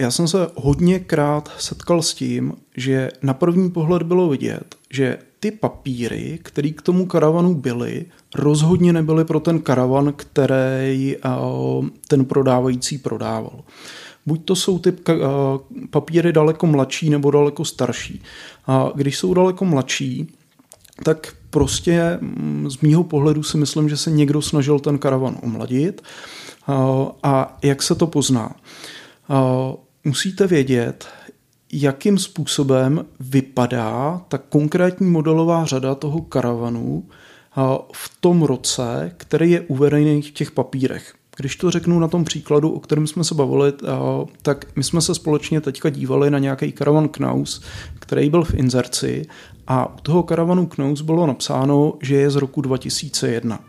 [0.01, 5.51] já jsem se hodněkrát setkal s tím, že na první pohled bylo vidět, že ty
[5.51, 11.17] papíry, které k tomu karavanu byly, rozhodně nebyly pro ten karavan, který
[12.09, 13.61] ten prodávající prodával.
[14.27, 14.93] Buď to jsou ty
[15.91, 18.23] papíry daleko mladší nebo daleko starší.
[18.67, 20.35] A když jsou daleko mladší,
[21.03, 26.03] tak prostě mm, z mýho pohledu si myslím, že se někdo snažil ten karavan omladit.
[27.23, 28.55] A jak se to pozná?
[30.05, 31.07] Musíte vědět,
[31.73, 37.05] jakým způsobem vypadá ta konkrétní modelová řada toho karavanu
[37.93, 41.15] v tom roce, který je uvedený v těch papírech.
[41.37, 43.73] Když to řeknu na tom příkladu, o kterém jsme se bavili,
[44.43, 47.63] tak my jsme se společně teďka dívali na nějaký karavan Knaus,
[47.99, 49.27] který byl v inzerci
[49.67, 53.61] a u toho karavanu Knaus bylo napsáno, že je z roku 2001.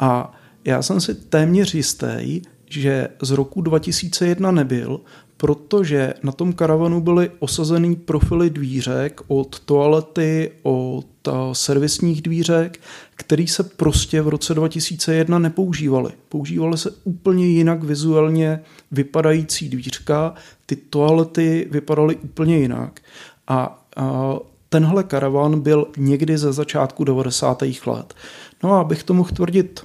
[0.00, 0.32] A
[0.64, 5.00] já jsem si téměř jistý, že z roku 2001 nebyl,
[5.36, 12.80] protože na tom karavanu byly osazený profily dvířek od toalety, od eh, servisních dvířek,
[13.16, 16.12] který se prostě v roce 2001 nepoužívaly.
[16.28, 20.34] Používaly se úplně jinak vizuálně vypadající dvířka,
[20.66, 23.00] ty toalety vypadaly úplně jinak.
[23.48, 24.36] A, a
[24.68, 27.62] tenhle karavan byl někdy ze začátku 90.
[27.86, 28.14] let.
[28.62, 29.80] No a abych to mohl tvrdit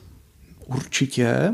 [0.68, 1.54] určitě,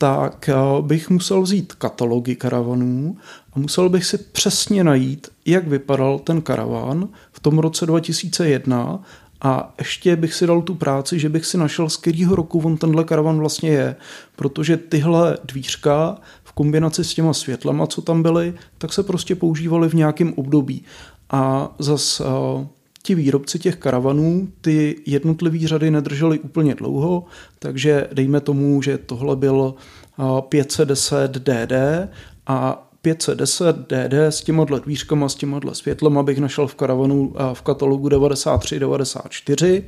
[0.00, 3.16] tak eh, bych musel vzít katalogy karavanů
[3.52, 9.02] a musel bych si přesně najít, jak vypadal ten karavan v tom roce 2001
[9.40, 12.76] a ještě bych si dal tu práci, že bych si našel, z kterého roku on
[12.76, 13.96] tenhle karavan vlastně je,
[14.36, 19.88] protože tyhle dvířka v kombinaci s těma světlama, co tam byly, tak se prostě používaly
[19.88, 20.84] v nějakém období.
[21.30, 22.26] A zas uh,
[23.02, 27.24] ti výrobci těch karavanů ty jednotlivé řady nedrželi úplně dlouho,
[27.58, 29.74] takže dejme tomu, že tohle byl
[30.48, 31.72] 510 DD
[32.46, 38.08] a 510 DD s těmahle dvířkama, s těmahle světlem bych našel v karavanu v katalogu
[38.08, 39.82] 93-94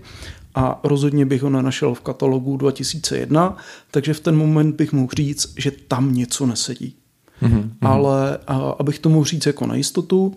[0.54, 3.56] a rozhodně bych ho nenašel v katalogu 2001,
[3.90, 6.96] takže v ten moment bych mohl říct, že tam něco nesedí.
[7.42, 7.70] Mm-hmm.
[7.80, 10.34] Ale a, abych to mohl říct jako na jistotu,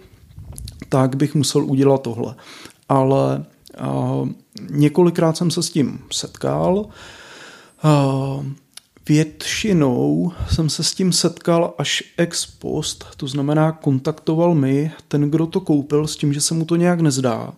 [0.89, 2.35] tak bych musel udělat tohle.
[2.89, 3.45] Ale
[3.77, 4.21] a,
[4.69, 6.85] několikrát jsem se s tím setkal.
[7.83, 8.39] A,
[9.09, 15.47] Většinou jsem se s tím setkal až ex post, to znamená kontaktoval mi ten, kdo
[15.47, 17.53] to koupil s tím, že se mu to nějak nezdá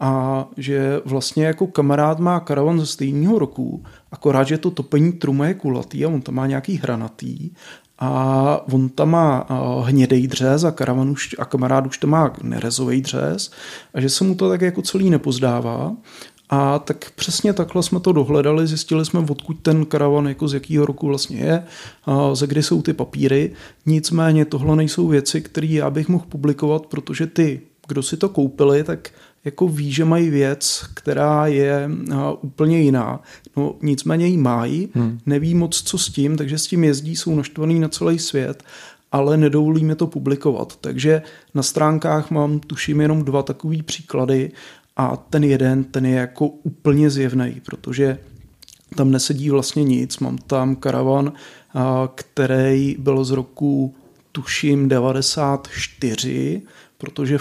[0.00, 5.46] a že vlastně jako kamarád má karavan ze stejného roku, akorát, že to topení truma
[5.46, 7.50] je kulatý a on tam má nějaký hranatý
[7.98, 9.46] a on tam má
[9.84, 13.50] hnědej dřez a, karavan už, a kamarád už to má nerezový dřez
[13.94, 15.92] a že se mu to tak jako celý nepozdává
[16.50, 20.86] a tak přesně takhle jsme to dohledali, zjistili jsme, odkud ten karavan, jako z jakého
[20.86, 21.64] roku vlastně je,
[22.06, 23.52] a ze kdy jsou ty papíry.
[23.86, 28.84] Nicméně tohle nejsou věci, které já bych mohl publikovat, protože ty, kdo si to koupili,
[28.84, 29.10] tak
[29.48, 31.90] jako ví, že mají věc, která je
[32.40, 33.20] úplně jiná.
[33.56, 35.18] No nicméně ji mají, hmm.
[35.26, 38.62] neví moc co s tím, takže s tím jezdí, jsou naštvaný na celý svět
[39.12, 40.76] ale nedovolíme to publikovat.
[40.76, 41.22] Takže
[41.54, 44.50] na stránkách mám, tuším, jenom dva takové příklady
[44.96, 48.18] a ten jeden, ten je jako úplně zjevný, protože
[48.96, 50.18] tam nesedí vlastně nic.
[50.18, 51.32] Mám tam karavan,
[52.14, 53.94] který byl z roku
[54.32, 56.62] tuším 94,
[56.98, 57.38] protože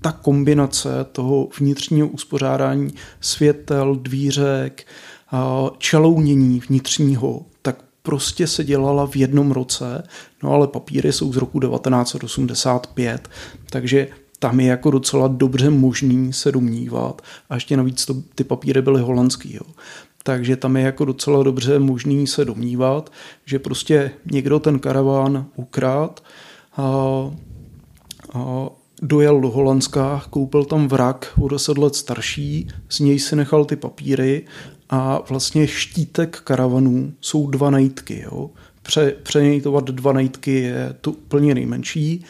[0.00, 4.86] ta kombinace toho vnitřního uspořádání světel, dvířek,
[5.78, 10.08] čelounění vnitřního, tak prostě se dělala v jednom roce,
[10.42, 13.28] no ale papíry jsou z roku 1985,
[13.70, 18.82] takže tam je jako docela dobře možný se domnívat a ještě navíc to, ty papíry
[18.82, 19.54] byly holandský.
[19.54, 19.62] Jo.
[20.22, 23.12] Takže tam je jako docela dobře možný se domnívat,
[23.44, 26.22] že prostě někdo ten karaván ukrát
[26.76, 26.82] a,
[28.32, 28.68] a
[29.02, 33.76] dojel do Holandska, koupil tam vrak o 10 let starší, z něj si nechal ty
[33.76, 34.44] papíry
[34.90, 38.24] a vlastně štítek karavanů jsou dva najítky.
[38.24, 38.50] Jo.
[38.82, 42.24] Pře, přenejtovat dva najítky je to úplně nejmenší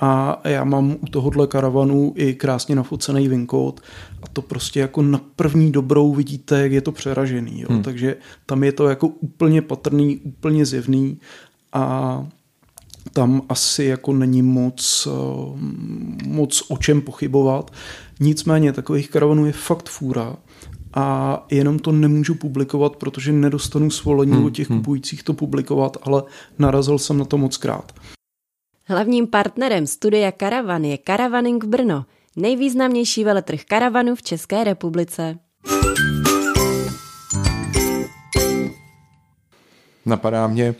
[0.00, 3.80] a já mám u tohohle karavanu i krásně nafocený vinkód
[4.22, 7.60] a to prostě jako na první dobrou vidíte, jak je to přeražený.
[7.60, 7.68] Jo.
[7.70, 7.82] Hmm.
[7.82, 8.16] Takže
[8.46, 11.20] tam je to jako úplně patrný, úplně zjevný
[11.72, 12.26] a
[13.12, 15.58] tam asi jako není moc, eh,
[16.26, 17.70] moc o čem pochybovat.
[18.20, 20.36] Nicméně takových karavanů je fakt fůra
[20.94, 24.78] a jenom to nemůžu publikovat, protože nedostanu svolení hmm, od těch hmm.
[24.78, 26.22] kupujících to publikovat, ale
[26.58, 27.92] narazil jsem na to moc krát.
[28.84, 32.04] Hlavním partnerem studia Karavan je Karavaning Brno,
[32.36, 35.38] nejvýznamnější veletrh karavanů v České republice.
[40.06, 40.74] Napadá mě,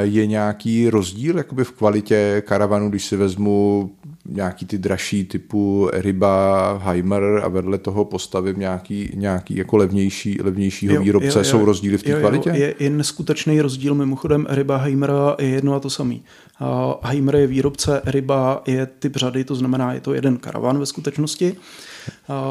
[0.00, 3.90] je nějaký rozdíl jakoby v kvalitě karavanu, když si vezmu
[4.28, 10.94] nějaký ty dražší typu Ryba, Heimer a vedle toho postavím nějaký, nějaký jako levnější, levnějšího
[10.94, 11.38] jo, výrobce.
[11.38, 12.50] Jo, jo, Jsou rozdíly v té kvalitě?
[12.50, 13.94] Je, je neskutečný rozdíl.
[13.94, 16.22] Mimochodem Ryba Heimer je jedno a to samý.
[16.60, 20.86] Uh, Heimer je výrobce, Ryba je typ řady, to znamená, je to jeden karavan ve
[20.86, 21.52] skutečnosti.
[21.52, 21.58] Uh,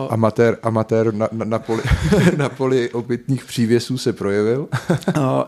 [0.09, 1.83] amatér, amatér na, na, na, poli,
[2.37, 4.67] na poli obytných přívěsů se projevil.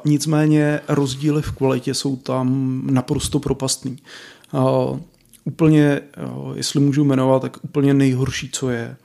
[0.06, 3.98] nicméně rozdíly v kvalitě jsou tam naprosto propastný.
[5.46, 6.02] Úplně,
[6.56, 8.96] jestli můžu jmenovat, tak úplně nejhorší, co je,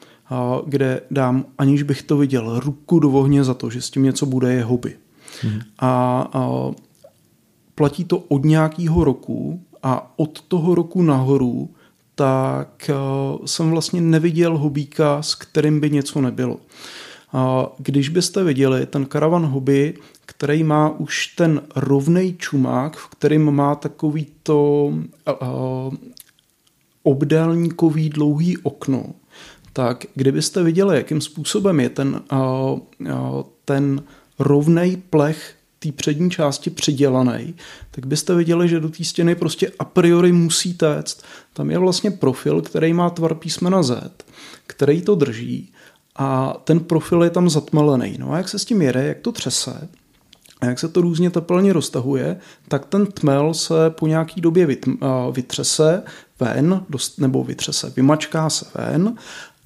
[0.67, 4.27] kde dám, aniž bych to viděl, ruku do ohně za to, že s tím něco
[4.27, 4.97] bude, je hobby.
[5.43, 5.61] Hmm.
[5.79, 6.75] A uh,
[7.75, 11.71] platí to od nějakého roku a od toho roku nahoru
[12.15, 12.95] tak eh,
[13.47, 16.59] jsem vlastně neviděl hobíka, s kterým by něco nebylo.
[17.79, 19.95] Když byste viděli ten karavan hobby,
[20.27, 25.95] který má už ten rovnej čumák, v kterým má takový to uh,
[27.03, 29.05] obdélníkový dlouhý okno,
[29.73, 32.21] tak kdybyste viděli, jakým způsobem je ten,
[33.65, 34.03] ten
[34.39, 35.55] rovnej plech
[35.85, 37.55] té přední části přidělaný,
[37.91, 41.23] tak byste viděli, že do té stěny prostě a priori musí téct.
[41.53, 44.25] Tam je vlastně profil, který má tvar písmena Z,
[44.67, 45.73] který to drží
[46.17, 48.17] a ten profil je tam zatmelený.
[48.19, 49.89] No a jak se s tím jede, jak to třese,
[50.61, 52.37] a jak se to různě tepelně roztahuje,
[52.69, 54.69] tak ten tmel se po nějaký době
[55.33, 56.03] vytřese
[56.41, 56.85] ven,
[57.19, 59.15] nebo vytřese, vymačká se ven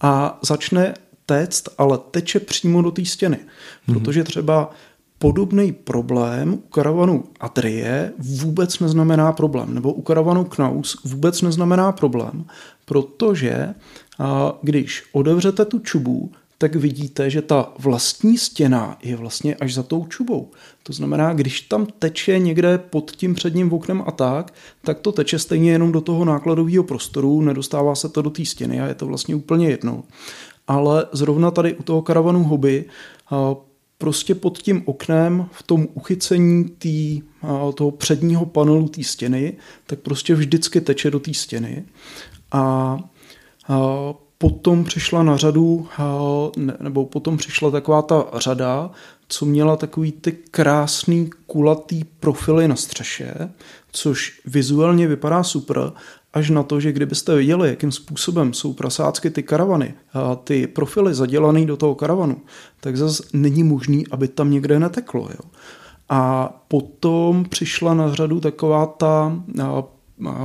[0.01, 0.95] a začne
[1.27, 3.39] téct, ale teče přímo do té stěny.
[3.87, 4.01] Mhm.
[4.01, 4.71] Protože třeba
[5.19, 12.45] podobný problém u karavanu Adrie vůbec neznamená problém, nebo u karavanu Knaus vůbec neznamená problém,
[12.85, 13.75] protože
[14.63, 20.07] když otevřete tu čubu, tak vidíte, že ta vlastní stěna je vlastně až za tou
[20.07, 20.51] čubou.
[20.83, 24.55] To znamená, když tam teče někde pod tím předním oknem a tak,
[24.85, 28.81] tak to teče stejně jenom do toho nákladového prostoru, nedostává se to do té stěny
[28.81, 30.05] a je to vlastně úplně jedno.
[30.69, 32.85] Ale zrovna tady u toho karavanu hobby
[33.99, 37.23] prostě pod tím oknem v tom uchycení tý,
[37.75, 41.85] toho předního panelu té stěny, tak prostě vždycky teče do té stěny.
[42.53, 42.61] A,
[43.69, 43.79] a
[44.39, 45.89] potom přišla na řadu,
[46.81, 48.91] nebo potom přišla taková ta řada,
[49.29, 53.35] co měla takový ty krásný kulatý profily na střeše,
[53.93, 55.93] což vizuálně vypadá super,
[56.39, 61.15] až na to, že kdybyste viděli, jakým způsobem jsou prasácky ty karavany, a ty profily
[61.15, 62.37] zadělané do toho karavanu,
[62.81, 65.29] tak zase není možný, aby tam někde neteklo.
[65.31, 65.51] Jo.
[66.09, 69.43] A potom přišla na řadu taková ta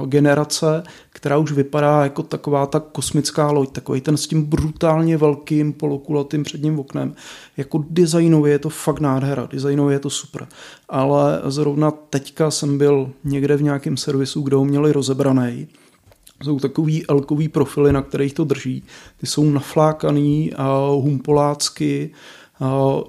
[0.06, 5.74] generace, která už vypadá jako taková ta kosmická loď, takový ten s tím brutálně velkým
[5.74, 7.16] polokulatým předním oknem.
[7.58, 10.48] Jako designově je to fakt nádhera, designově je to super.
[10.90, 15.68] Ale zrovna teďka jsem byl někde v nějakém servisu, kde ho měli rozebraný.
[16.44, 18.84] Jsou takový elkový profily, na kterých to drží.
[19.18, 22.12] Ty jsou naflákaný a humpolácky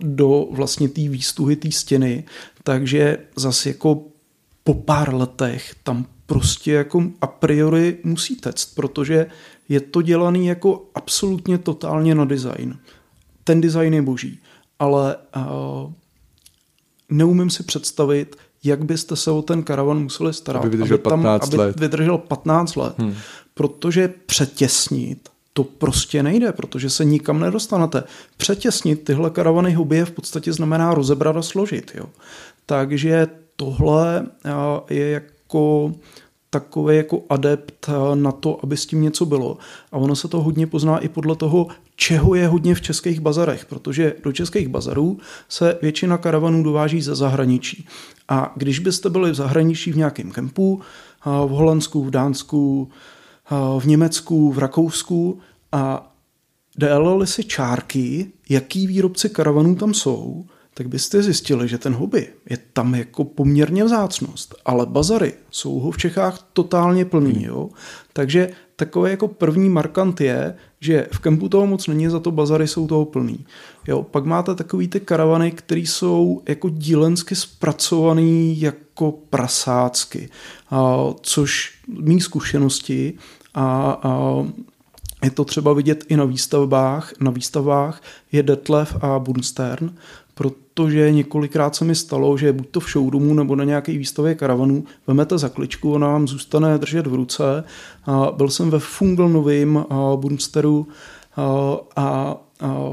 [0.00, 2.24] do vlastně té výstuhy té stěny,
[2.62, 4.02] takže zase jako
[4.64, 9.26] po pár letech tam prostě jako a priori musí tect, protože
[9.68, 12.78] je to dělaný jako absolutně totálně na design.
[13.44, 14.38] Ten design je boží,
[14.78, 15.92] ale uh,
[17.08, 21.22] neumím si představit, jak byste se o ten karavan museli starat, aby vydržel, aby tam,
[21.22, 21.80] 15, aby let.
[21.80, 22.94] vydržel 15 let.
[22.98, 23.14] Hmm.
[23.54, 28.04] Protože přetěsnit to prostě nejde, protože se nikam nedostanete.
[28.36, 31.92] Přetěsnit tyhle karavany hobby v podstatě znamená rozebrat a složit.
[31.94, 32.06] Jo.
[32.66, 34.26] Takže tohle
[34.90, 35.92] je jako
[36.60, 39.58] takový jako adept na to, aby s tím něco bylo.
[39.92, 43.64] A ono se to hodně pozná i podle toho, čeho je hodně v českých bazarech,
[43.64, 47.86] protože do českých bazarů se většina karavanů dováží ze zahraničí.
[48.28, 50.80] A když byste byli v zahraničí v nějakém kempu,
[51.24, 52.88] v Holandsku, v Dánsku,
[53.78, 55.38] v Německu, v Rakousku
[55.72, 56.12] a
[56.78, 60.44] dělali si čárky, jaký výrobci karavanů tam jsou,
[60.74, 65.90] tak byste zjistili, že ten hobby je tam jako poměrně vzácnost, ale bazary jsou ho
[65.90, 67.44] v Čechách totálně plný, hmm.
[67.44, 67.68] jo?
[68.12, 72.68] takže takový jako první markant je, že v kempu toho moc není, za to bazary
[72.68, 73.46] jsou toho plný.
[73.88, 80.28] Jo, pak máte takový ty karavany, které jsou jako dílensky zpracovaný jako prasácky,
[80.70, 83.14] a, což mý zkušenosti
[83.54, 84.44] a, a
[85.24, 88.02] je to třeba vidět i na výstavbách, na výstavách
[88.32, 89.94] je Detlef a Bunstern,
[90.74, 94.84] protože několikrát se mi stalo, že buď to v showroomu nebo na nějaké výstavě karavanů
[95.06, 97.64] vemete zakličku, ona vám zůstane držet v ruce.
[98.06, 99.84] A byl jsem ve Fungelnovým
[100.16, 100.86] Bunsteru
[101.96, 102.36] a,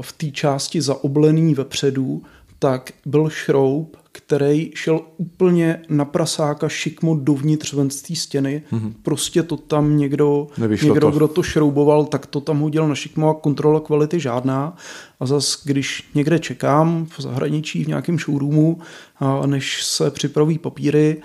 [0.00, 2.22] v té části zaoblený vepředu,
[2.58, 3.96] tak byl šroub,
[4.32, 8.62] který šel úplně na prasáka šikmo dovnitř ven z té stěny.
[8.72, 8.92] Mm-hmm.
[9.02, 11.10] Prostě to tam někdo, někdo to.
[11.10, 14.76] kdo to šrouboval, tak to tam hodil na šikmo a kontrola kvality žádná.
[15.20, 18.80] A zas, když někde čekám v zahraničí v nějakém showroomu,
[19.18, 21.22] a než se připraví papíry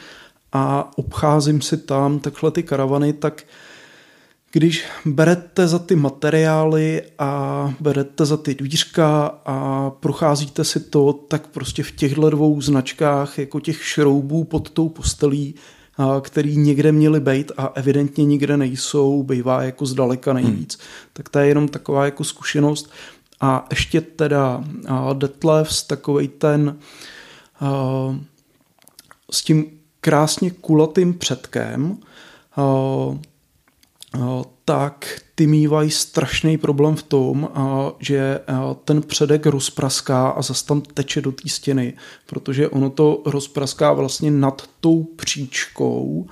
[0.52, 3.44] a obcházím si tam takhle ty karavany, tak
[4.52, 11.48] když berete za ty materiály a berete za ty dvířka a procházíte si to, tak
[11.48, 15.56] prostě v těchto dvou značkách jako těch šroubů pod tou postelí,
[16.22, 20.78] který někde měly být a evidentně nikde nejsou, bývá jako zdaleka nejvíc.
[20.78, 20.88] Hmm.
[21.14, 22.92] Tak to je jenom taková jako zkušenost.
[23.42, 24.64] A ještě teda
[25.14, 26.78] Detlefs, takovej ten
[29.32, 29.66] s tím
[30.02, 31.98] krásně kulatým předkem,
[34.66, 37.50] tak ty mývají strašný problém v tom,
[38.00, 38.40] že
[38.86, 41.94] ten předek rozpraská a zase tam teče do té stěny,
[42.26, 46.28] protože ono to rozpraská vlastně nad tou příčkou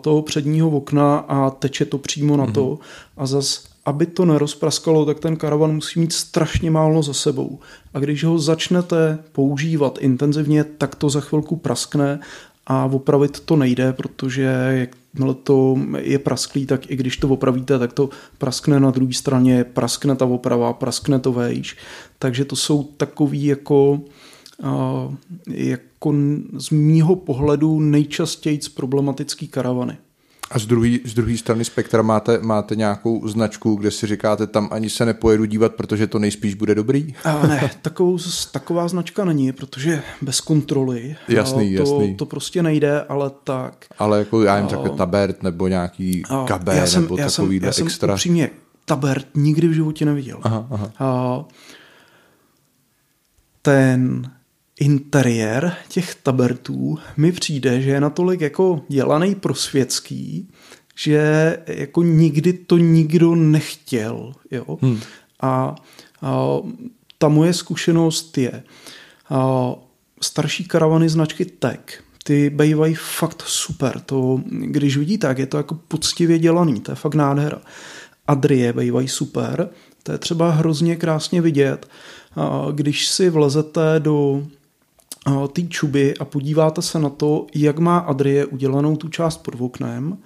[0.00, 2.78] toho předního okna a teče to přímo na to
[3.16, 7.58] a zase aby to nerozpraskalo, tak ten karavan musí mít strašně málo za sebou.
[7.94, 12.20] A když ho začnete používat intenzivně, tak to za chvilku praskne
[12.66, 17.92] a opravit to nejde, protože jakmile to je prasklý, tak i když to opravíte, tak
[17.92, 18.08] to
[18.38, 21.76] praskne na druhé straně, praskne ta oprava, praskne to vejš.
[22.18, 24.00] Takže to jsou takový jako,
[25.48, 26.14] jako
[26.56, 29.98] z mýho pohledu nejčastěji problematický karavany.
[30.50, 34.68] A z druhé z druhý strany spektra máte, máte nějakou značku, kde si říkáte, tam
[34.72, 37.14] ani se nepojedu dívat, protože to nejspíš bude dobrý?
[37.24, 38.18] A ne, takovou,
[38.52, 42.14] taková značka není, protože bez kontroly jasný, to, jasný.
[42.14, 43.86] to prostě nejde, ale tak.
[43.98, 47.66] Ale jako já jim takhle tabert nebo nějaký kabé já jsem, nebo já takový jsem,
[47.66, 48.14] já jsem extra.
[48.14, 48.50] upřímně
[48.84, 50.38] tabert nikdy v životě neviděl.
[50.42, 50.92] Aha, aha.
[50.98, 51.44] A
[53.62, 54.30] ten
[54.80, 60.48] interiér těch tabertů mi přijde, že je natolik jako dělaný pro světský,
[60.96, 64.32] že jako nikdy to nikdo nechtěl.
[64.50, 64.78] Jo?
[64.82, 65.00] Hmm.
[65.40, 65.74] A,
[66.22, 66.56] a
[67.18, 68.62] ta moje zkušenost je,
[69.30, 69.72] a
[70.22, 74.00] starší karavany značky Tech, ty bývají fakt super.
[74.00, 77.60] To, když vidíte, tak je to jako poctivě dělaný, to je fakt nádhera.
[78.26, 79.68] Adrie bývají super,
[80.02, 81.88] to je třeba hrozně krásně vidět,
[82.72, 84.46] když si vlezete do
[85.52, 90.18] té čuby a podíváte se na to, jak má Adrie udělanou tu část pod oknem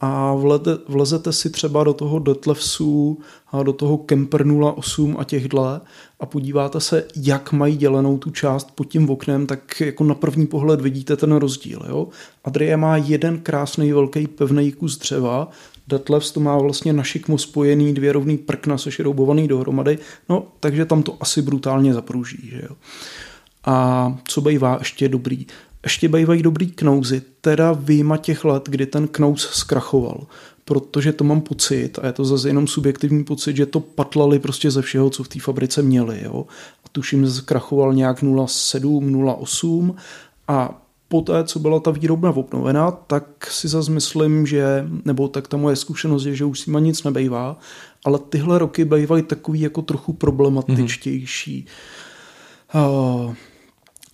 [0.00, 3.18] a vlete, vlezete si třeba do toho Detlefsu
[3.52, 5.80] a do toho Kemper 08 a těchhle
[6.20, 10.46] a podíváte se, jak mají dělanou tu část pod tím oknem, tak jako na první
[10.46, 11.82] pohled vidíte ten rozdíl.
[11.88, 12.08] Jo?
[12.44, 15.48] Adrie má jeden krásný velký pevný kus dřeva,
[15.88, 21.02] Detlefs to má vlastně na šikmo spojený dvě rovný prkna sešroubovaný dohromady, no takže tam
[21.02, 22.48] to asi brutálně zapruží.
[22.50, 22.76] Že jo?
[23.66, 25.46] A co bývá ještě dobrý?
[25.82, 30.26] Ještě bývají dobrý knouzy, teda výjima těch let, kdy ten knouz zkrachoval.
[30.64, 34.70] Protože to mám pocit, a je to zase jenom subjektivní pocit, že to patlali prostě
[34.70, 36.20] ze všeho, co v té fabrice měli.
[36.24, 36.46] Jo?
[36.84, 39.94] A tuším, že zkrachoval nějak 0,7, 0,8
[40.48, 45.56] a poté, co byla ta výrobna obnovena, tak si zase myslím, že, nebo tak ta
[45.56, 47.58] moje zkušenost je, že už s nima nic nebejvá,
[48.04, 51.66] ale tyhle roky bývají takový jako trochu problematičtější.
[52.74, 53.26] Mm-hmm.
[53.26, 53.34] Uh,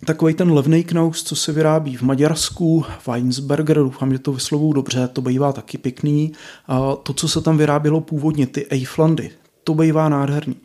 [0.07, 5.09] takový ten levný knaus, co se vyrábí v Maďarsku, Weinsberger, doufám, že to vyslovuju dobře,
[5.09, 6.33] to bývá taky pěkný.
[6.69, 9.31] Uh, to, co se tam vyrábělo původně, ty Eifflandy,
[9.65, 10.57] to bývá nádherný.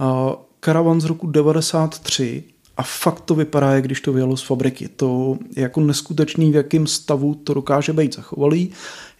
[0.00, 2.44] Uh, karavan z roku 93
[2.76, 4.88] a fakt to vypadá, jak když to vyjelo z fabriky.
[4.88, 8.70] To je jako neskutečný, v jakém stavu to dokáže být zachovalý.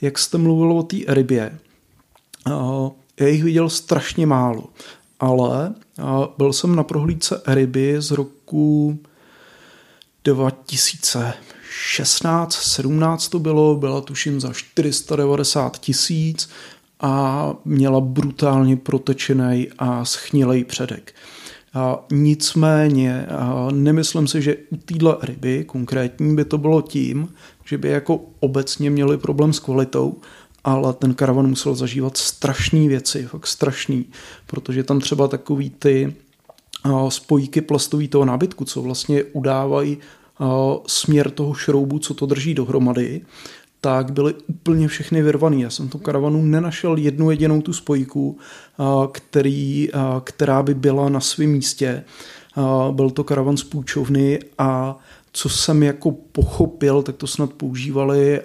[0.00, 1.58] Jak jste mluvil o té rybě,
[3.20, 4.64] já jich viděl strašně málo,
[5.20, 5.74] ale
[6.38, 8.98] byl jsem na prohlídce ryby z roku
[10.24, 16.50] 2016, 17 to bylo, byla tuším za 490 tisíc
[17.00, 21.14] a měla brutálně protečený a schnilej předek.
[21.74, 27.28] A nicméně a nemyslím si, že u téhle ryby konkrétní by to bylo tím,
[27.64, 30.18] že by jako obecně měli problém s kvalitou,
[30.64, 34.06] ale ten karavan musel zažívat strašné věci, fakt strašný,
[34.46, 36.14] protože tam třeba takový ty
[37.08, 39.98] spojíky plastový toho nábytku, co vlastně udávají
[40.86, 43.20] směr toho šroubu, co to drží dohromady,
[43.80, 45.60] tak byly úplně všechny vyrvaný.
[45.60, 48.38] Já jsem tu karavanu nenašel jednu jedinou tu spojku,
[49.12, 49.88] který,
[50.24, 52.04] která by byla na svém místě.
[52.90, 54.98] Byl to karavan z půjčovny a
[55.32, 58.40] co jsem jako pochopil, tak to snad používali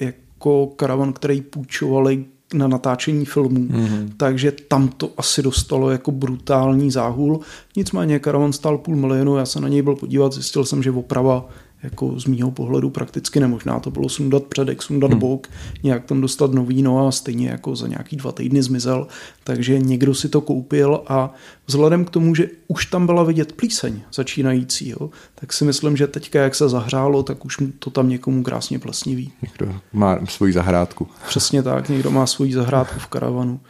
[0.00, 2.24] jako karavan, který půjčovali
[2.54, 4.10] na natáčení filmů, mm-hmm.
[4.16, 7.40] takže tam to asi dostalo jako brutální záhul.
[7.76, 11.48] Nicméně karavan stál půl milionu, já se na něj byl podívat, zjistil jsem, že oprava
[11.82, 13.80] jako z mýho pohledu prakticky nemožná.
[13.80, 15.20] To bylo sundat předek, sundat hmm.
[15.20, 15.46] bok,
[15.82, 19.06] nějak tam dostat nový, no a stejně jako za nějaký dva týdny zmizel.
[19.44, 21.34] Takže někdo si to koupil a
[21.66, 26.06] vzhledem k tomu, že už tam byla vidět plíseň začínající, jo, tak si myslím, že
[26.06, 29.32] teďka, jak se zahrálo, tak už to tam někomu krásně plesniví.
[29.42, 31.08] Někdo má svoji zahrádku.
[31.28, 33.60] Přesně tak, někdo má svoji zahrádku v karavanu.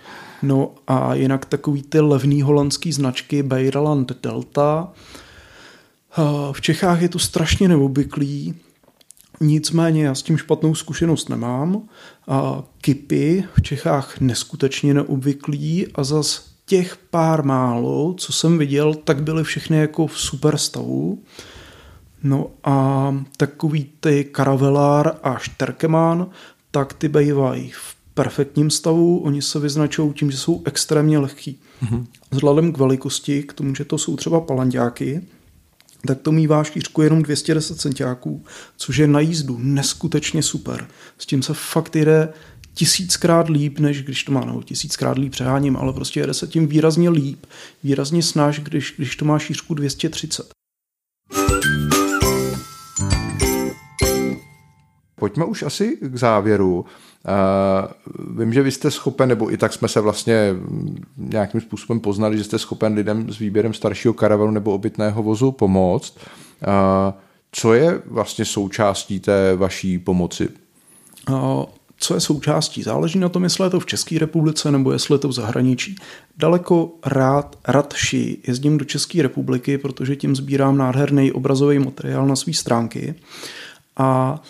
[0.42, 4.88] No a jinak takový ty levný holandský značky Beiraland Delta,
[6.52, 8.54] v Čechách je to strašně neobvyklý,
[9.40, 11.82] nicméně já s tím špatnou zkušenost nemám.
[12.28, 19.22] A kipy v Čechách neskutečně neobvyklý a zas těch pár málo, co jsem viděl, tak
[19.22, 21.22] byly všechny jako v super stavu.
[22.22, 26.30] No a takový ty Karavelár a Šterkeman,
[26.70, 31.60] tak ty bývají v perfektním stavu, oni se vyznačují tím, že jsou extrémně lehký.
[31.82, 32.06] Mm-hmm.
[32.30, 35.20] Vzhledem k velikosti, k tomu, že to jsou třeba palanďáky,
[36.06, 38.44] tak to mývá šířku jenom 210 centiáků,
[38.76, 40.88] což je na jízdu neskutečně super.
[41.18, 42.28] S tím se fakt jde
[42.74, 46.66] tisíckrát líp, než když to má, no tisíckrát líp přeháním, ale prostě jede se tím
[46.66, 47.46] výrazně líp,
[47.84, 50.50] výrazně snaž, když, když to má šířku 230.
[55.14, 56.84] Pojďme už asi k závěru.
[58.38, 60.54] Vím, že vy jste schopen, nebo i tak jsme se vlastně
[61.16, 66.18] nějakým způsobem poznali, že jste schopen lidem s výběrem staršího karavanu nebo obytného vozu pomoct.
[67.52, 70.48] Co je vlastně součástí té vaší pomoci?
[72.02, 72.82] Co je součástí?
[72.82, 75.96] Záleží na tom, jestli je to v České republice nebo jestli je to v zahraničí.
[76.38, 82.52] Daleko rád, radši jezdím do České republiky, protože tím sbírám nádherný obrazový materiál na své
[82.52, 83.14] stránky.
[83.96, 84.40] A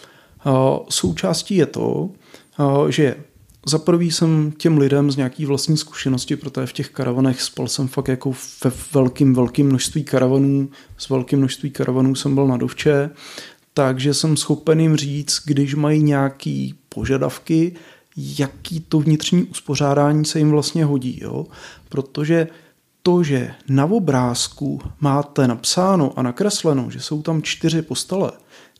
[0.88, 2.10] součástí je to,
[2.88, 3.16] že
[3.66, 7.88] za prvý jsem těm lidem z nějaký vlastní zkušenosti, protože v těch karavanech spal jsem
[7.88, 8.32] fakt jako
[8.64, 13.10] ve velkým, velkým množství karavanů, s velkým množství karavanů jsem byl na dovče,
[13.74, 17.76] takže jsem schopen jim říct, když mají nějaký požadavky,
[18.16, 21.46] jaký to vnitřní uspořádání se jim vlastně hodí, jo?
[21.88, 22.48] protože
[23.02, 28.32] to, že na obrázku máte napsáno a nakresleno, že jsou tam čtyři postele,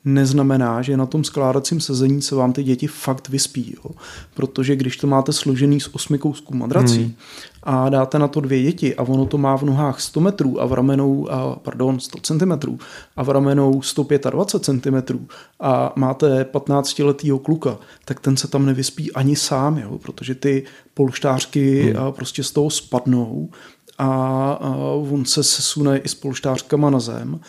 [0.05, 3.75] neznamená, že na tom skládacím sezení se vám ty děti fakt vyspí.
[3.77, 3.91] Jo?
[4.35, 7.15] Protože když to máte složený z osmi kousků madrací hmm.
[7.63, 10.67] a dáte na to dvě děti a ono to má v nohách 100 metrů a
[10.67, 12.79] v ramenou, a, pardon, 100 cm
[13.17, 15.27] a v ramenou 125 cm
[15.61, 19.99] a máte 15-letýho kluka, tak ten se tam nevyspí ani sám, jo?
[19.99, 22.13] protože ty polštářky hmm.
[22.13, 23.51] prostě z toho spadnou
[23.99, 24.07] a,
[24.53, 24.77] a
[25.13, 27.41] on se sesune i s polštářkama na zem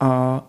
[0.00, 0.42] a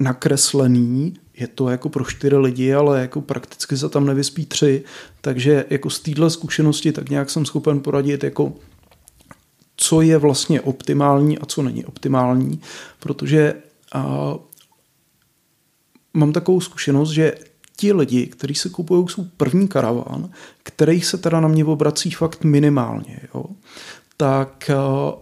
[0.00, 4.84] nakreslený, je to jako pro čtyři lidi, ale jako prakticky se tam nevyspí tři,
[5.20, 8.52] takže jako z téhle zkušenosti tak nějak jsem schopen poradit jako
[9.76, 12.60] co je vlastně optimální a co není optimální,
[13.00, 13.54] protože
[13.92, 14.34] a,
[16.14, 17.34] mám takovou zkušenost, že
[17.76, 20.30] ti lidi, kteří se kupují, jsou první karavan,
[20.62, 23.20] kterých se teda na mě obrací fakt minimálně.
[23.34, 23.44] Jo
[24.20, 24.70] tak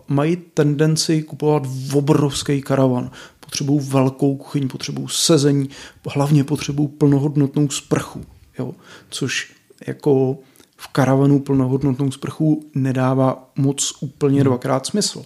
[0.08, 1.62] mají tendenci kupovat
[1.94, 3.10] obrovský karavan.
[3.48, 5.68] Potřebují velkou kuchyň, potřebují sezení,
[6.08, 8.24] hlavně potřebují plnohodnotnou sprchu,
[8.58, 8.74] jo?
[9.10, 9.52] což
[9.86, 10.38] jako
[10.76, 14.44] v karavanu plnohodnotnou sprchu nedává moc úplně hmm.
[14.44, 15.24] dvakrát smysl.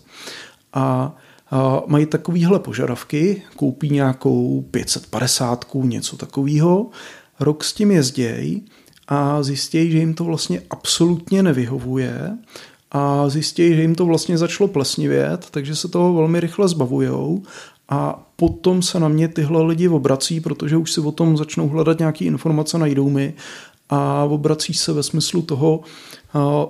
[0.72, 1.16] A,
[1.86, 6.90] mají takovýhle požadavky, koupí nějakou 550, něco takového,
[7.40, 8.66] rok s tím jezdějí
[9.08, 12.38] a zjistějí, že jim to vlastně absolutně nevyhovuje
[12.90, 17.42] a zjistějí, že jim to vlastně začalo plesnivět, takže se toho velmi rychle zbavujou
[17.92, 21.98] a potom se na mě tyhle lidi obrací, protože už si o tom začnou hledat
[21.98, 23.34] nějaké informace, najdou mi.
[23.90, 25.80] A obrací se ve smyslu toho,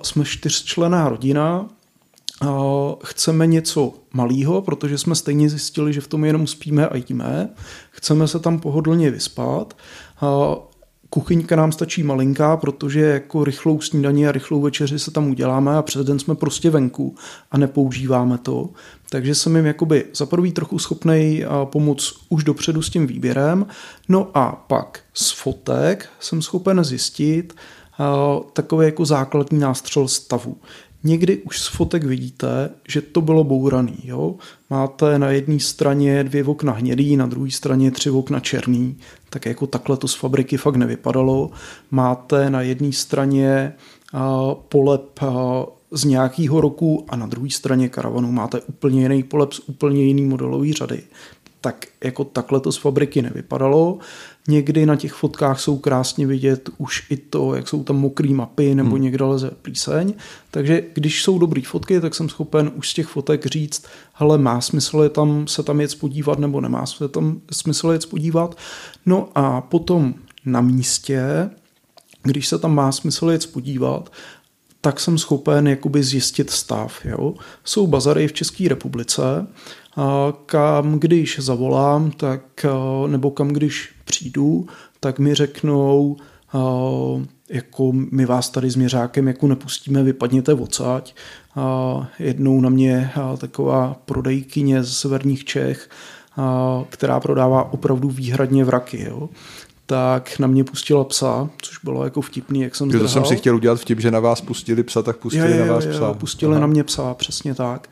[0.01, 1.69] jsme čtyřčlená rodina,
[3.03, 7.49] chceme něco malého, protože jsme stejně zjistili, že v tom jenom spíme a jíme,
[7.91, 9.77] chceme se tam pohodlně vyspat,
[11.13, 15.81] Kuchyňka nám stačí malinká, protože jako rychlou snídaní a rychlou večeři se tam uděláme a
[15.81, 17.15] přes den jsme prostě venku
[17.51, 18.69] a nepoužíváme to.
[19.09, 23.65] Takže jsem jim jakoby za prvý trochu schopný pomoct už dopředu s tím výběrem.
[24.09, 27.53] No a pak z fotek jsem schopen zjistit
[28.53, 30.57] takový jako základní nástřel stavu.
[31.03, 33.97] Někdy už z fotek vidíte, že to bylo bouraný.
[34.03, 34.35] Jo?
[34.69, 38.97] Máte na jedné straně dvě okna hnědý, na druhé straně tři okna černý.
[39.29, 41.51] Tak jako takhle to z fabriky fakt nevypadalo.
[41.91, 43.73] Máte na jedné straně
[44.69, 45.19] polep
[45.91, 50.25] z nějakého roku a na druhé straně karavanu máte úplně jiný polep z úplně jiný
[50.25, 51.03] modelové řady
[51.63, 53.97] tak jako takhle to z fabriky nevypadalo.
[54.47, 58.75] Někdy na těch fotkách jsou krásně vidět už i to, jak jsou tam mokré mapy
[58.75, 59.01] nebo hmm.
[59.01, 60.13] někde leze plíseň.
[60.51, 64.61] Takže když jsou dobré fotky, tak jsem schopen už z těch fotek říct, hele, má
[64.61, 68.57] smysl je tam, se tam jet podívat nebo nemá se tam smysl jet podívat.
[69.05, 70.13] No a potom
[70.45, 71.49] na místě,
[72.23, 74.11] když se tam má smysl jet podívat,
[74.81, 77.05] tak jsem schopen jakoby zjistit stav.
[77.05, 77.33] Jo?
[77.63, 79.47] Jsou bazary v České republice,
[80.45, 82.65] kam když zavolám, tak,
[83.07, 84.67] nebo kam když přijdu,
[84.99, 86.17] tak mi řeknou,
[87.49, 91.15] jako my vás tady s měřákem jako nepustíme, vypadněte odsaď.
[92.19, 95.89] Jednou na mě taková prodejkyně z severních Čech,
[96.89, 99.03] která prodává opravdu výhradně vraky.
[99.03, 99.29] Jo
[99.85, 103.07] tak na mě pustila psa, což bylo jako vtipný, jak jsem zdrhal.
[103.07, 105.65] To jsem si chtěl udělat vtip, že na vás pustili psa, tak pustili je, je,
[105.65, 106.07] na vás psa.
[106.07, 106.61] Je, pustili Aha.
[106.61, 107.89] na mě psa, přesně tak.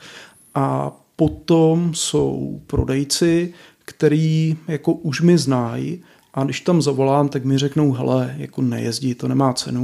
[0.55, 3.53] A potom jsou prodejci,
[3.85, 6.03] který jako už mi znají
[6.33, 9.83] a když tam zavolám, tak mi řeknou, hele, jako nejezdí, to nemá cenu.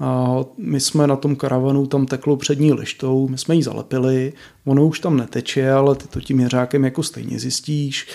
[0.00, 4.32] A my jsme na tom karavanu, tam teklo přední lištou, my jsme ji zalepili,
[4.64, 8.08] ono už tam neteče, ale ty to tím měřákem jako stejně zjistíš.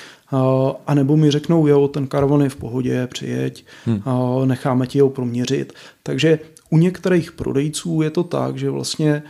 [0.87, 4.01] A nebo mi řeknou, jo, ten karavan je v pohodě, přijeď, hmm.
[4.05, 5.73] a necháme ti ho proměřit.
[6.03, 9.23] Takže u některých prodejců je to tak, že vlastně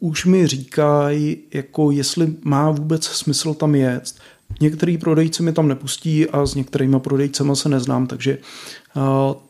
[0.00, 4.14] už mi říkají, jako jestli má vůbec smysl tam jet.
[4.60, 8.38] Některý prodejci mi tam nepustí a s některými prodejcema se neznám, takže,
[8.96, 9.02] uh,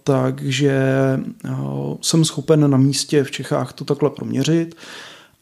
[0.05, 0.81] takže
[1.45, 4.77] uh, jsem schopen na místě v Čechách to takhle proměřit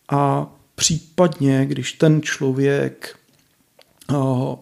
[0.08, 3.16] a případně, když ten člověk
[4.10, 4.54] uh,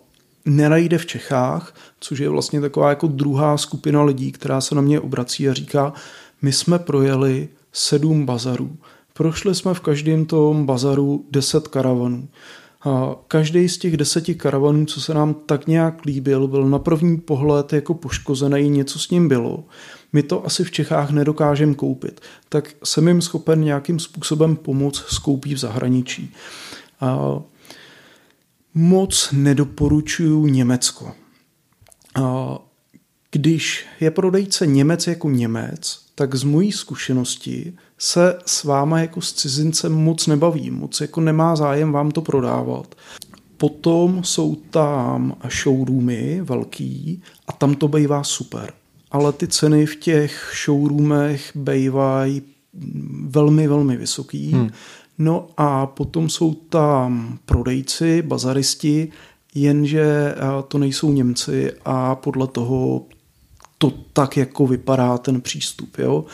[0.44, 5.00] nenajde v Čechách, což je vlastně taková jako druhá skupina lidí, která se na mě
[5.00, 5.92] obrací a říká,
[6.42, 8.76] my jsme projeli sedm bazarů,
[9.12, 12.28] prošli jsme v každém tom bazaru deset karavanů.
[12.84, 17.16] A každý z těch deseti karavanů, co se nám tak nějak líbil, byl na první
[17.16, 19.64] pohled jako poškozený, něco s ním bylo.
[20.12, 25.18] My to asi v Čechách nedokážeme koupit, tak jsem jim schopen nějakým způsobem pomoct s
[25.18, 26.34] koupí v zahraničí.
[27.00, 27.40] A
[28.74, 31.12] moc nedoporučuju Německo.
[32.14, 32.58] A
[33.30, 37.72] když je prodejce Němec jako Němec, tak z mojí zkušenosti
[38.04, 42.94] se s váma jako s cizincem moc nebaví, moc jako nemá zájem vám to prodávat.
[43.56, 48.72] Potom jsou tam showroomy velký a tam to bývá super.
[49.10, 52.42] Ale ty ceny v těch showroomech bývají
[53.26, 54.52] velmi, velmi vysoký.
[54.52, 54.70] Hmm.
[55.18, 59.12] No a potom jsou tam prodejci, bazaristi,
[59.54, 60.34] jenže
[60.68, 63.06] to nejsou Němci a podle toho
[63.78, 65.98] to tak jako vypadá ten přístup.
[65.98, 66.24] Jo?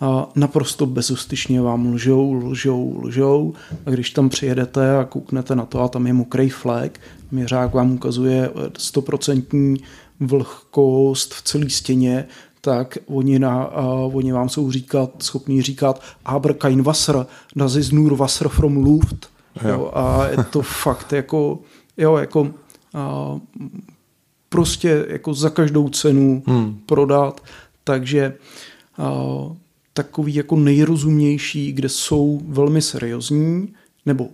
[0.00, 3.54] A naprosto bezustyšně vám lžou, lžou, lžou
[3.86, 7.92] a když tam přijedete a kouknete na to a tam je mokrý flek, měřák vám
[7.92, 9.76] ukazuje stoprocentní
[10.20, 12.24] vlhkost v celé stěně,
[12.60, 17.26] tak oni, na, uh, oni vám jsou říkat, schopní říkat aber kein Wasser,
[17.56, 19.30] das ist nur Wasser from Luft.
[19.62, 19.68] Jo.
[19.68, 21.58] Jo, a je to fakt jako,
[21.96, 22.48] jo, jako uh,
[24.48, 26.80] prostě jako za každou cenu hmm.
[26.86, 27.40] prodat,
[27.84, 28.34] takže
[28.98, 29.56] uh,
[29.96, 33.74] takový jako nejrozumnější, kde jsou velmi seriózní,
[34.06, 34.28] nebo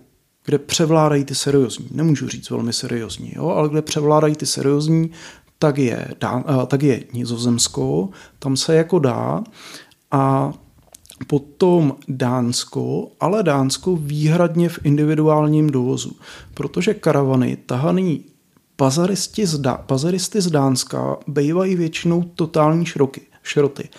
[0.45, 5.11] kde převládají ty seriózní, nemůžu říct velmi seriózní, jo, ale kde převládají ty seriózní,
[5.59, 8.09] tak je, dá, tak je Nizozemsko,
[8.39, 9.43] tam se jako dá
[10.11, 10.53] a
[11.27, 16.11] potom Dánsko, ale Dánsko výhradně v individuálním dovozu,
[16.53, 18.25] protože karavany tahaný
[18.77, 23.89] bazaristi z, da, bazaristy z Dánska bývají většinou totální šroky, šroty.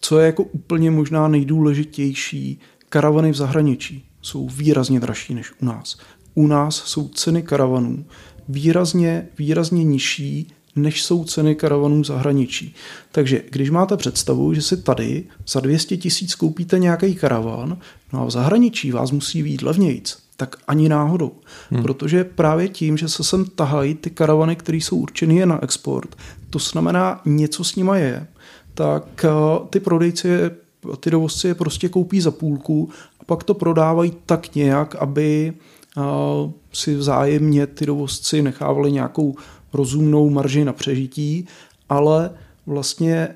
[0.00, 5.96] Co je jako úplně možná nejdůležitější, karavany v zahraničí jsou výrazně dražší než u nás.
[6.34, 8.04] U nás jsou ceny karavanů
[8.48, 12.74] výrazně, výrazně nižší než jsou ceny karavanů v zahraničí.
[13.12, 17.78] Takže když máte představu, že si tady za 200 tisíc koupíte nějaký karavan,
[18.12, 21.32] no a v zahraničí vás musí být levnějc, tak ani náhodou.
[21.70, 21.82] Hmm.
[21.82, 26.16] Protože právě tím, že se sem tahají ty karavany, které jsou určené na export,
[26.50, 28.26] to znamená, něco s nima je,
[28.76, 29.28] tak eh,
[29.70, 30.28] ty prodejci,
[31.00, 36.02] ty dovozci je prostě koupí za půlku a pak to prodávají tak nějak, aby eh,
[36.72, 39.34] si vzájemně ty dovozci nechávali nějakou
[39.72, 41.46] rozumnou marži na přežití,
[41.88, 42.30] ale
[42.66, 43.28] vlastně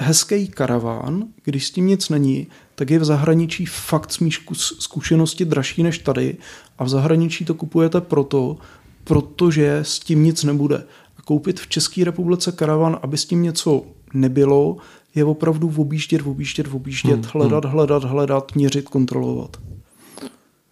[0.00, 5.82] hezký karaván, když s tím nic není, tak je v zahraničí fakt s zkušenosti dražší
[5.82, 6.36] než tady
[6.78, 8.56] a v zahraničí to kupujete proto,
[9.04, 10.84] protože s tím nic nebude.
[11.18, 13.84] A koupit v České republice karavan, aby s tím něco
[14.14, 14.76] nebylo,
[15.14, 17.72] je opravdu objíždět, objíždět, objíždět, hmm, hledat, hmm.
[17.72, 19.56] hledat, hledat, měřit, kontrolovat.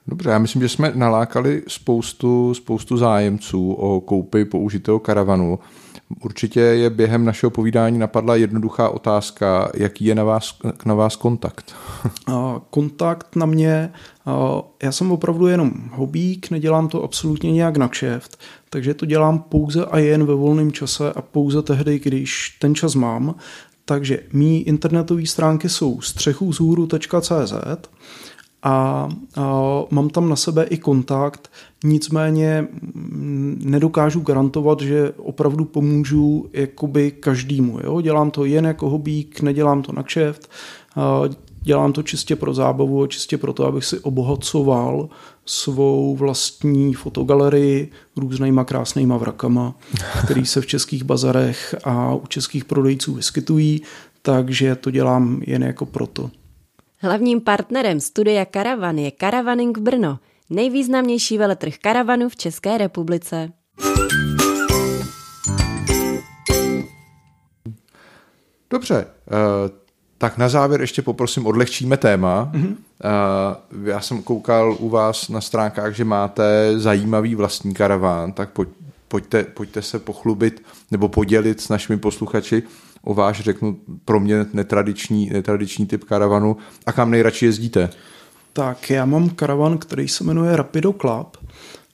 [0.06, 5.58] Dobře, já myslím, že jsme nalákali spoustu, spoustu zájemců o koupy použitého karavanu.
[6.20, 11.74] Určitě je během našeho povídání napadla jednoduchá otázka, jaký je na vás, na vás kontakt?
[12.70, 13.92] kontakt na mě,
[14.82, 18.38] já jsem opravdu jenom hobík, nedělám to absolutně nějak na kšeft,
[18.70, 22.94] takže to dělám pouze a jen ve volném čase a pouze tehdy, když ten čas
[22.94, 23.34] mám.
[23.84, 27.52] Takže mý internetové stránky jsou střechuzhůru.cz
[28.62, 31.50] a, a mám tam na sebe i kontakt,
[31.84, 32.68] nicméně
[33.64, 37.78] nedokážu garantovat, že opravdu pomůžu jakoby každému.
[37.84, 38.00] Jo?
[38.00, 40.50] Dělám to jen jako hobík, nedělám to na kšeft,
[41.62, 45.08] dělám to čistě pro zábavu a čistě proto, abych si obohacoval
[45.46, 49.74] svou vlastní fotogalerii různýma krásnýma vrakama,
[50.24, 53.82] který se v českých bazarech a u českých prodejců vyskytují,
[54.22, 56.30] takže to dělám jen jako proto.
[57.04, 60.18] Hlavním partnerem studia Karavan je Karavaning Brno,
[60.50, 63.52] nejvýznamnější veletrh karavanů v České republice.
[68.70, 69.32] Dobře, eh,
[70.18, 72.52] tak na závěr ještě poprosím, odlehčíme téma.
[72.54, 72.76] Mm-hmm.
[73.84, 78.68] Já jsem koukal u vás na stránkách, že máte zajímavý vlastní karaván, tak pojď,
[79.12, 82.62] pojďte, pojďte se pochlubit nebo podělit s našimi posluchači
[83.04, 86.56] o váš, řeknu, pro mě netradiční, netradiční typ karavanu
[86.86, 87.90] a kam nejradši jezdíte?
[88.52, 91.36] Tak já mám karavan, který se jmenuje Rapido Club.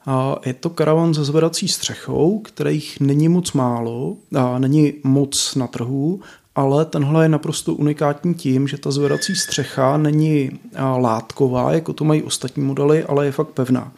[0.07, 5.67] A je to karavan se zvedací střechou, kterých není moc málo, a není moc na
[5.67, 6.21] trhu,
[6.55, 10.51] ale tenhle je naprosto unikátní tím, že ta zvedací střecha není
[10.99, 13.93] látková, jako to mají ostatní modely, ale je fakt pevná.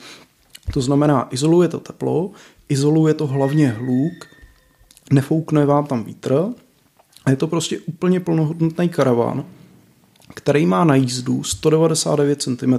[0.73, 2.31] To znamená, izoluje to teplo,
[2.71, 4.27] izoluje to hlavně hluk,
[5.13, 6.45] nefoukne vám tam vítr
[7.25, 9.45] a je to prostě úplně plnohodnotný karaván,
[10.35, 12.75] který má na jízdu 199 cm.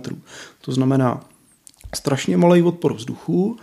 [0.62, 1.26] To znamená
[1.96, 3.58] strašně malý odpor vzduchu,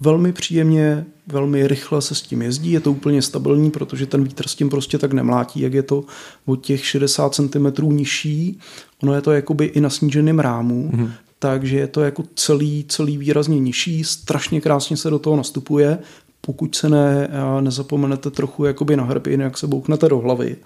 [0.00, 4.48] velmi příjemně, velmi rychle se s tím jezdí, je to úplně stabilní, protože ten vítr
[4.48, 6.04] s tím prostě tak nemlátí, jak je to
[6.46, 8.58] od těch 60 cm nižší.
[9.02, 11.10] Ono je to jakoby i na sníženém rámu, mm-hmm.
[11.42, 15.98] Takže je to jako celý, celý výrazně nižší, strašně krásně se do toho nastupuje,
[16.40, 17.28] pokud se ne,
[17.60, 20.56] nezapomenete trochu jakoby na hrb, jinak se bouknete do hlavy,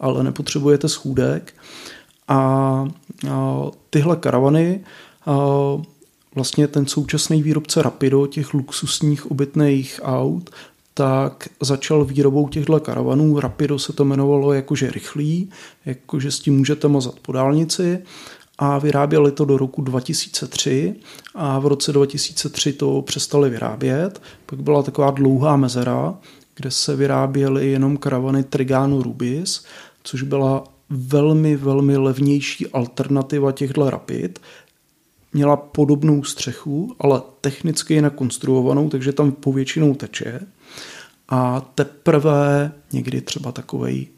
[0.00, 1.54] ale nepotřebujete schůdek.
[2.28, 2.38] A,
[3.30, 4.80] a tyhle karavany,
[5.26, 5.36] a
[6.34, 10.50] vlastně ten současný výrobce Rapido, těch luxusních obytných aut,
[10.94, 13.40] tak začal výrobou těchto karavanů.
[13.40, 15.50] Rapido se to jmenovalo jakože rychlý,
[15.86, 18.02] jakože s tím můžete mazat po dálnici
[18.64, 20.94] a vyráběli to do roku 2003
[21.34, 24.22] a v roce 2003 to přestali vyrábět.
[24.46, 26.14] Pak byla taková dlouhá mezera,
[26.54, 29.64] kde se vyráběly jenom karavany Trigano Rubis,
[30.02, 34.38] což byla velmi, velmi levnější alternativa těchto Rapid.
[35.32, 40.40] Měla podobnou střechu, ale technicky jinak konstruovanou, takže tam povětšinou teče.
[41.28, 44.08] A teprve někdy třeba takový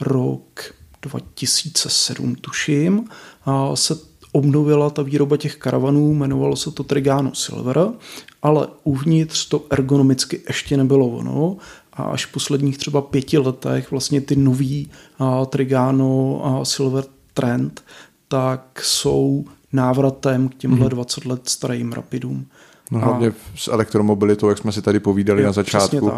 [0.00, 3.04] rok 2007, tuším,
[3.74, 3.96] se
[4.32, 7.88] obnovila ta výroba těch karavanů, jmenovalo se to Trigano Silver,
[8.42, 11.56] ale uvnitř to ergonomicky ještě nebylo ono
[11.92, 14.90] a až v posledních třeba pěti letech vlastně ty nový
[15.46, 17.84] Trigano Silver Trend
[18.28, 20.90] tak jsou návratem k těmhle mm-hmm.
[20.90, 22.46] 20 let starým Rapidům.
[22.90, 26.12] No hlavně a, s elektromobilitou, jak jsme si tady povídali je, na začátku,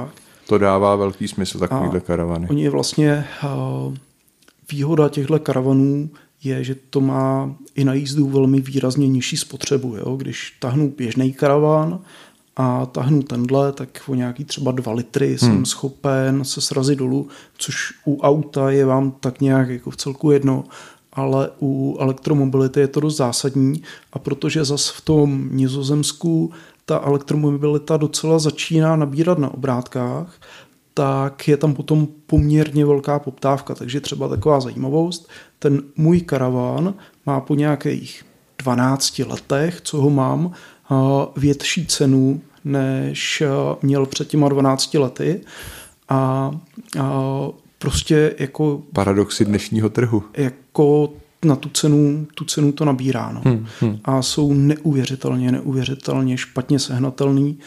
[0.47, 2.49] to dává velký smysl takovýhle karavany.
[2.51, 3.95] Oni vlastně uh,
[4.73, 6.11] výhoda těchto karavanů
[6.45, 9.97] je, že to má i na jízdu velmi výrazně nižší spotřebu.
[9.97, 10.17] Jo?
[10.17, 12.01] Když tahnu běžný karavan
[12.57, 15.39] a tahnu tenhle, tak o nějaký třeba dva litry hmm.
[15.39, 17.29] jsem schopen se srazit dolů,
[17.59, 20.65] což u auta je vám tak nějak jako v celku jedno,
[21.13, 23.83] ale u elektromobility je to dost zásadní
[24.13, 26.53] a protože zas v tom Nizozemsku
[26.85, 30.41] ta elektromobilita docela začíná nabírat na obrátkách,
[30.95, 33.75] tak je tam potom poměrně velká poptávka.
[33.75, 36.95] Takže třeba taková zajímavost, ten můj karaván
[37.27, 38.25] má po nějakých
[38.59, 40.53] 12 letech, co ho mám,
[41.37, 43.43] větší cenu, než
[43.83, 45.41] měl před těma 12 lety.
[46.09, 46.51] A,
[47.01, 47.13] a
[47.79, 48.83] prostě jako...
[48.93, 50.23] Paradoxy dnešního trhu.
[50.37, 51.13] Jako
[51.45, 53.33] na tu cenu, tu cenu to nabírá.
[53.33, 53.43] No.
[53.45, 53.99] Hmm, hmm.
[54.05, 57.59] A jsou neuvěřitelně, neuvěřitelně špatně sehnatelný,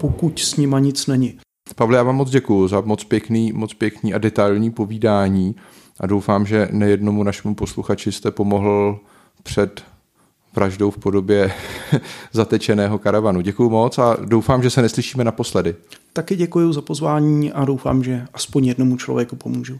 [0.00, 1.38] pokud s nima nic není.
[1.76, 5.56] Pavle, já vám moc děkuji za moc pěkný, moc pěkný a detailní povídání
[6.00, 9.00] a doufám, že nejednomu našemu posluchači jste pomohl
[9.42, 9.84] před
[10.54, 11.52] vraždou v podobě
[12.32, 13.40] zatečeného karavanu.
[13.40, 15.76] Děkuji moc a doufám, že se neslyšíme naposledy.
[16.12, 19.78] Taky děkuji za pozvání a doufám, že aspoň jednomu člověku pomůžu.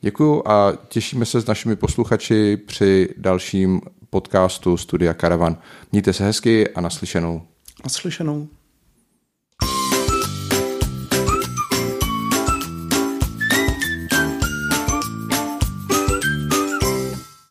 [0.00, 5.56] Děkuji a těšíme se s našimi posluchači při dalším podcastu Studia Karavan.
[5.92, 7.42] Mějte se hezky a naslyšenou.
[7.84, 8.48] Naslyšenou.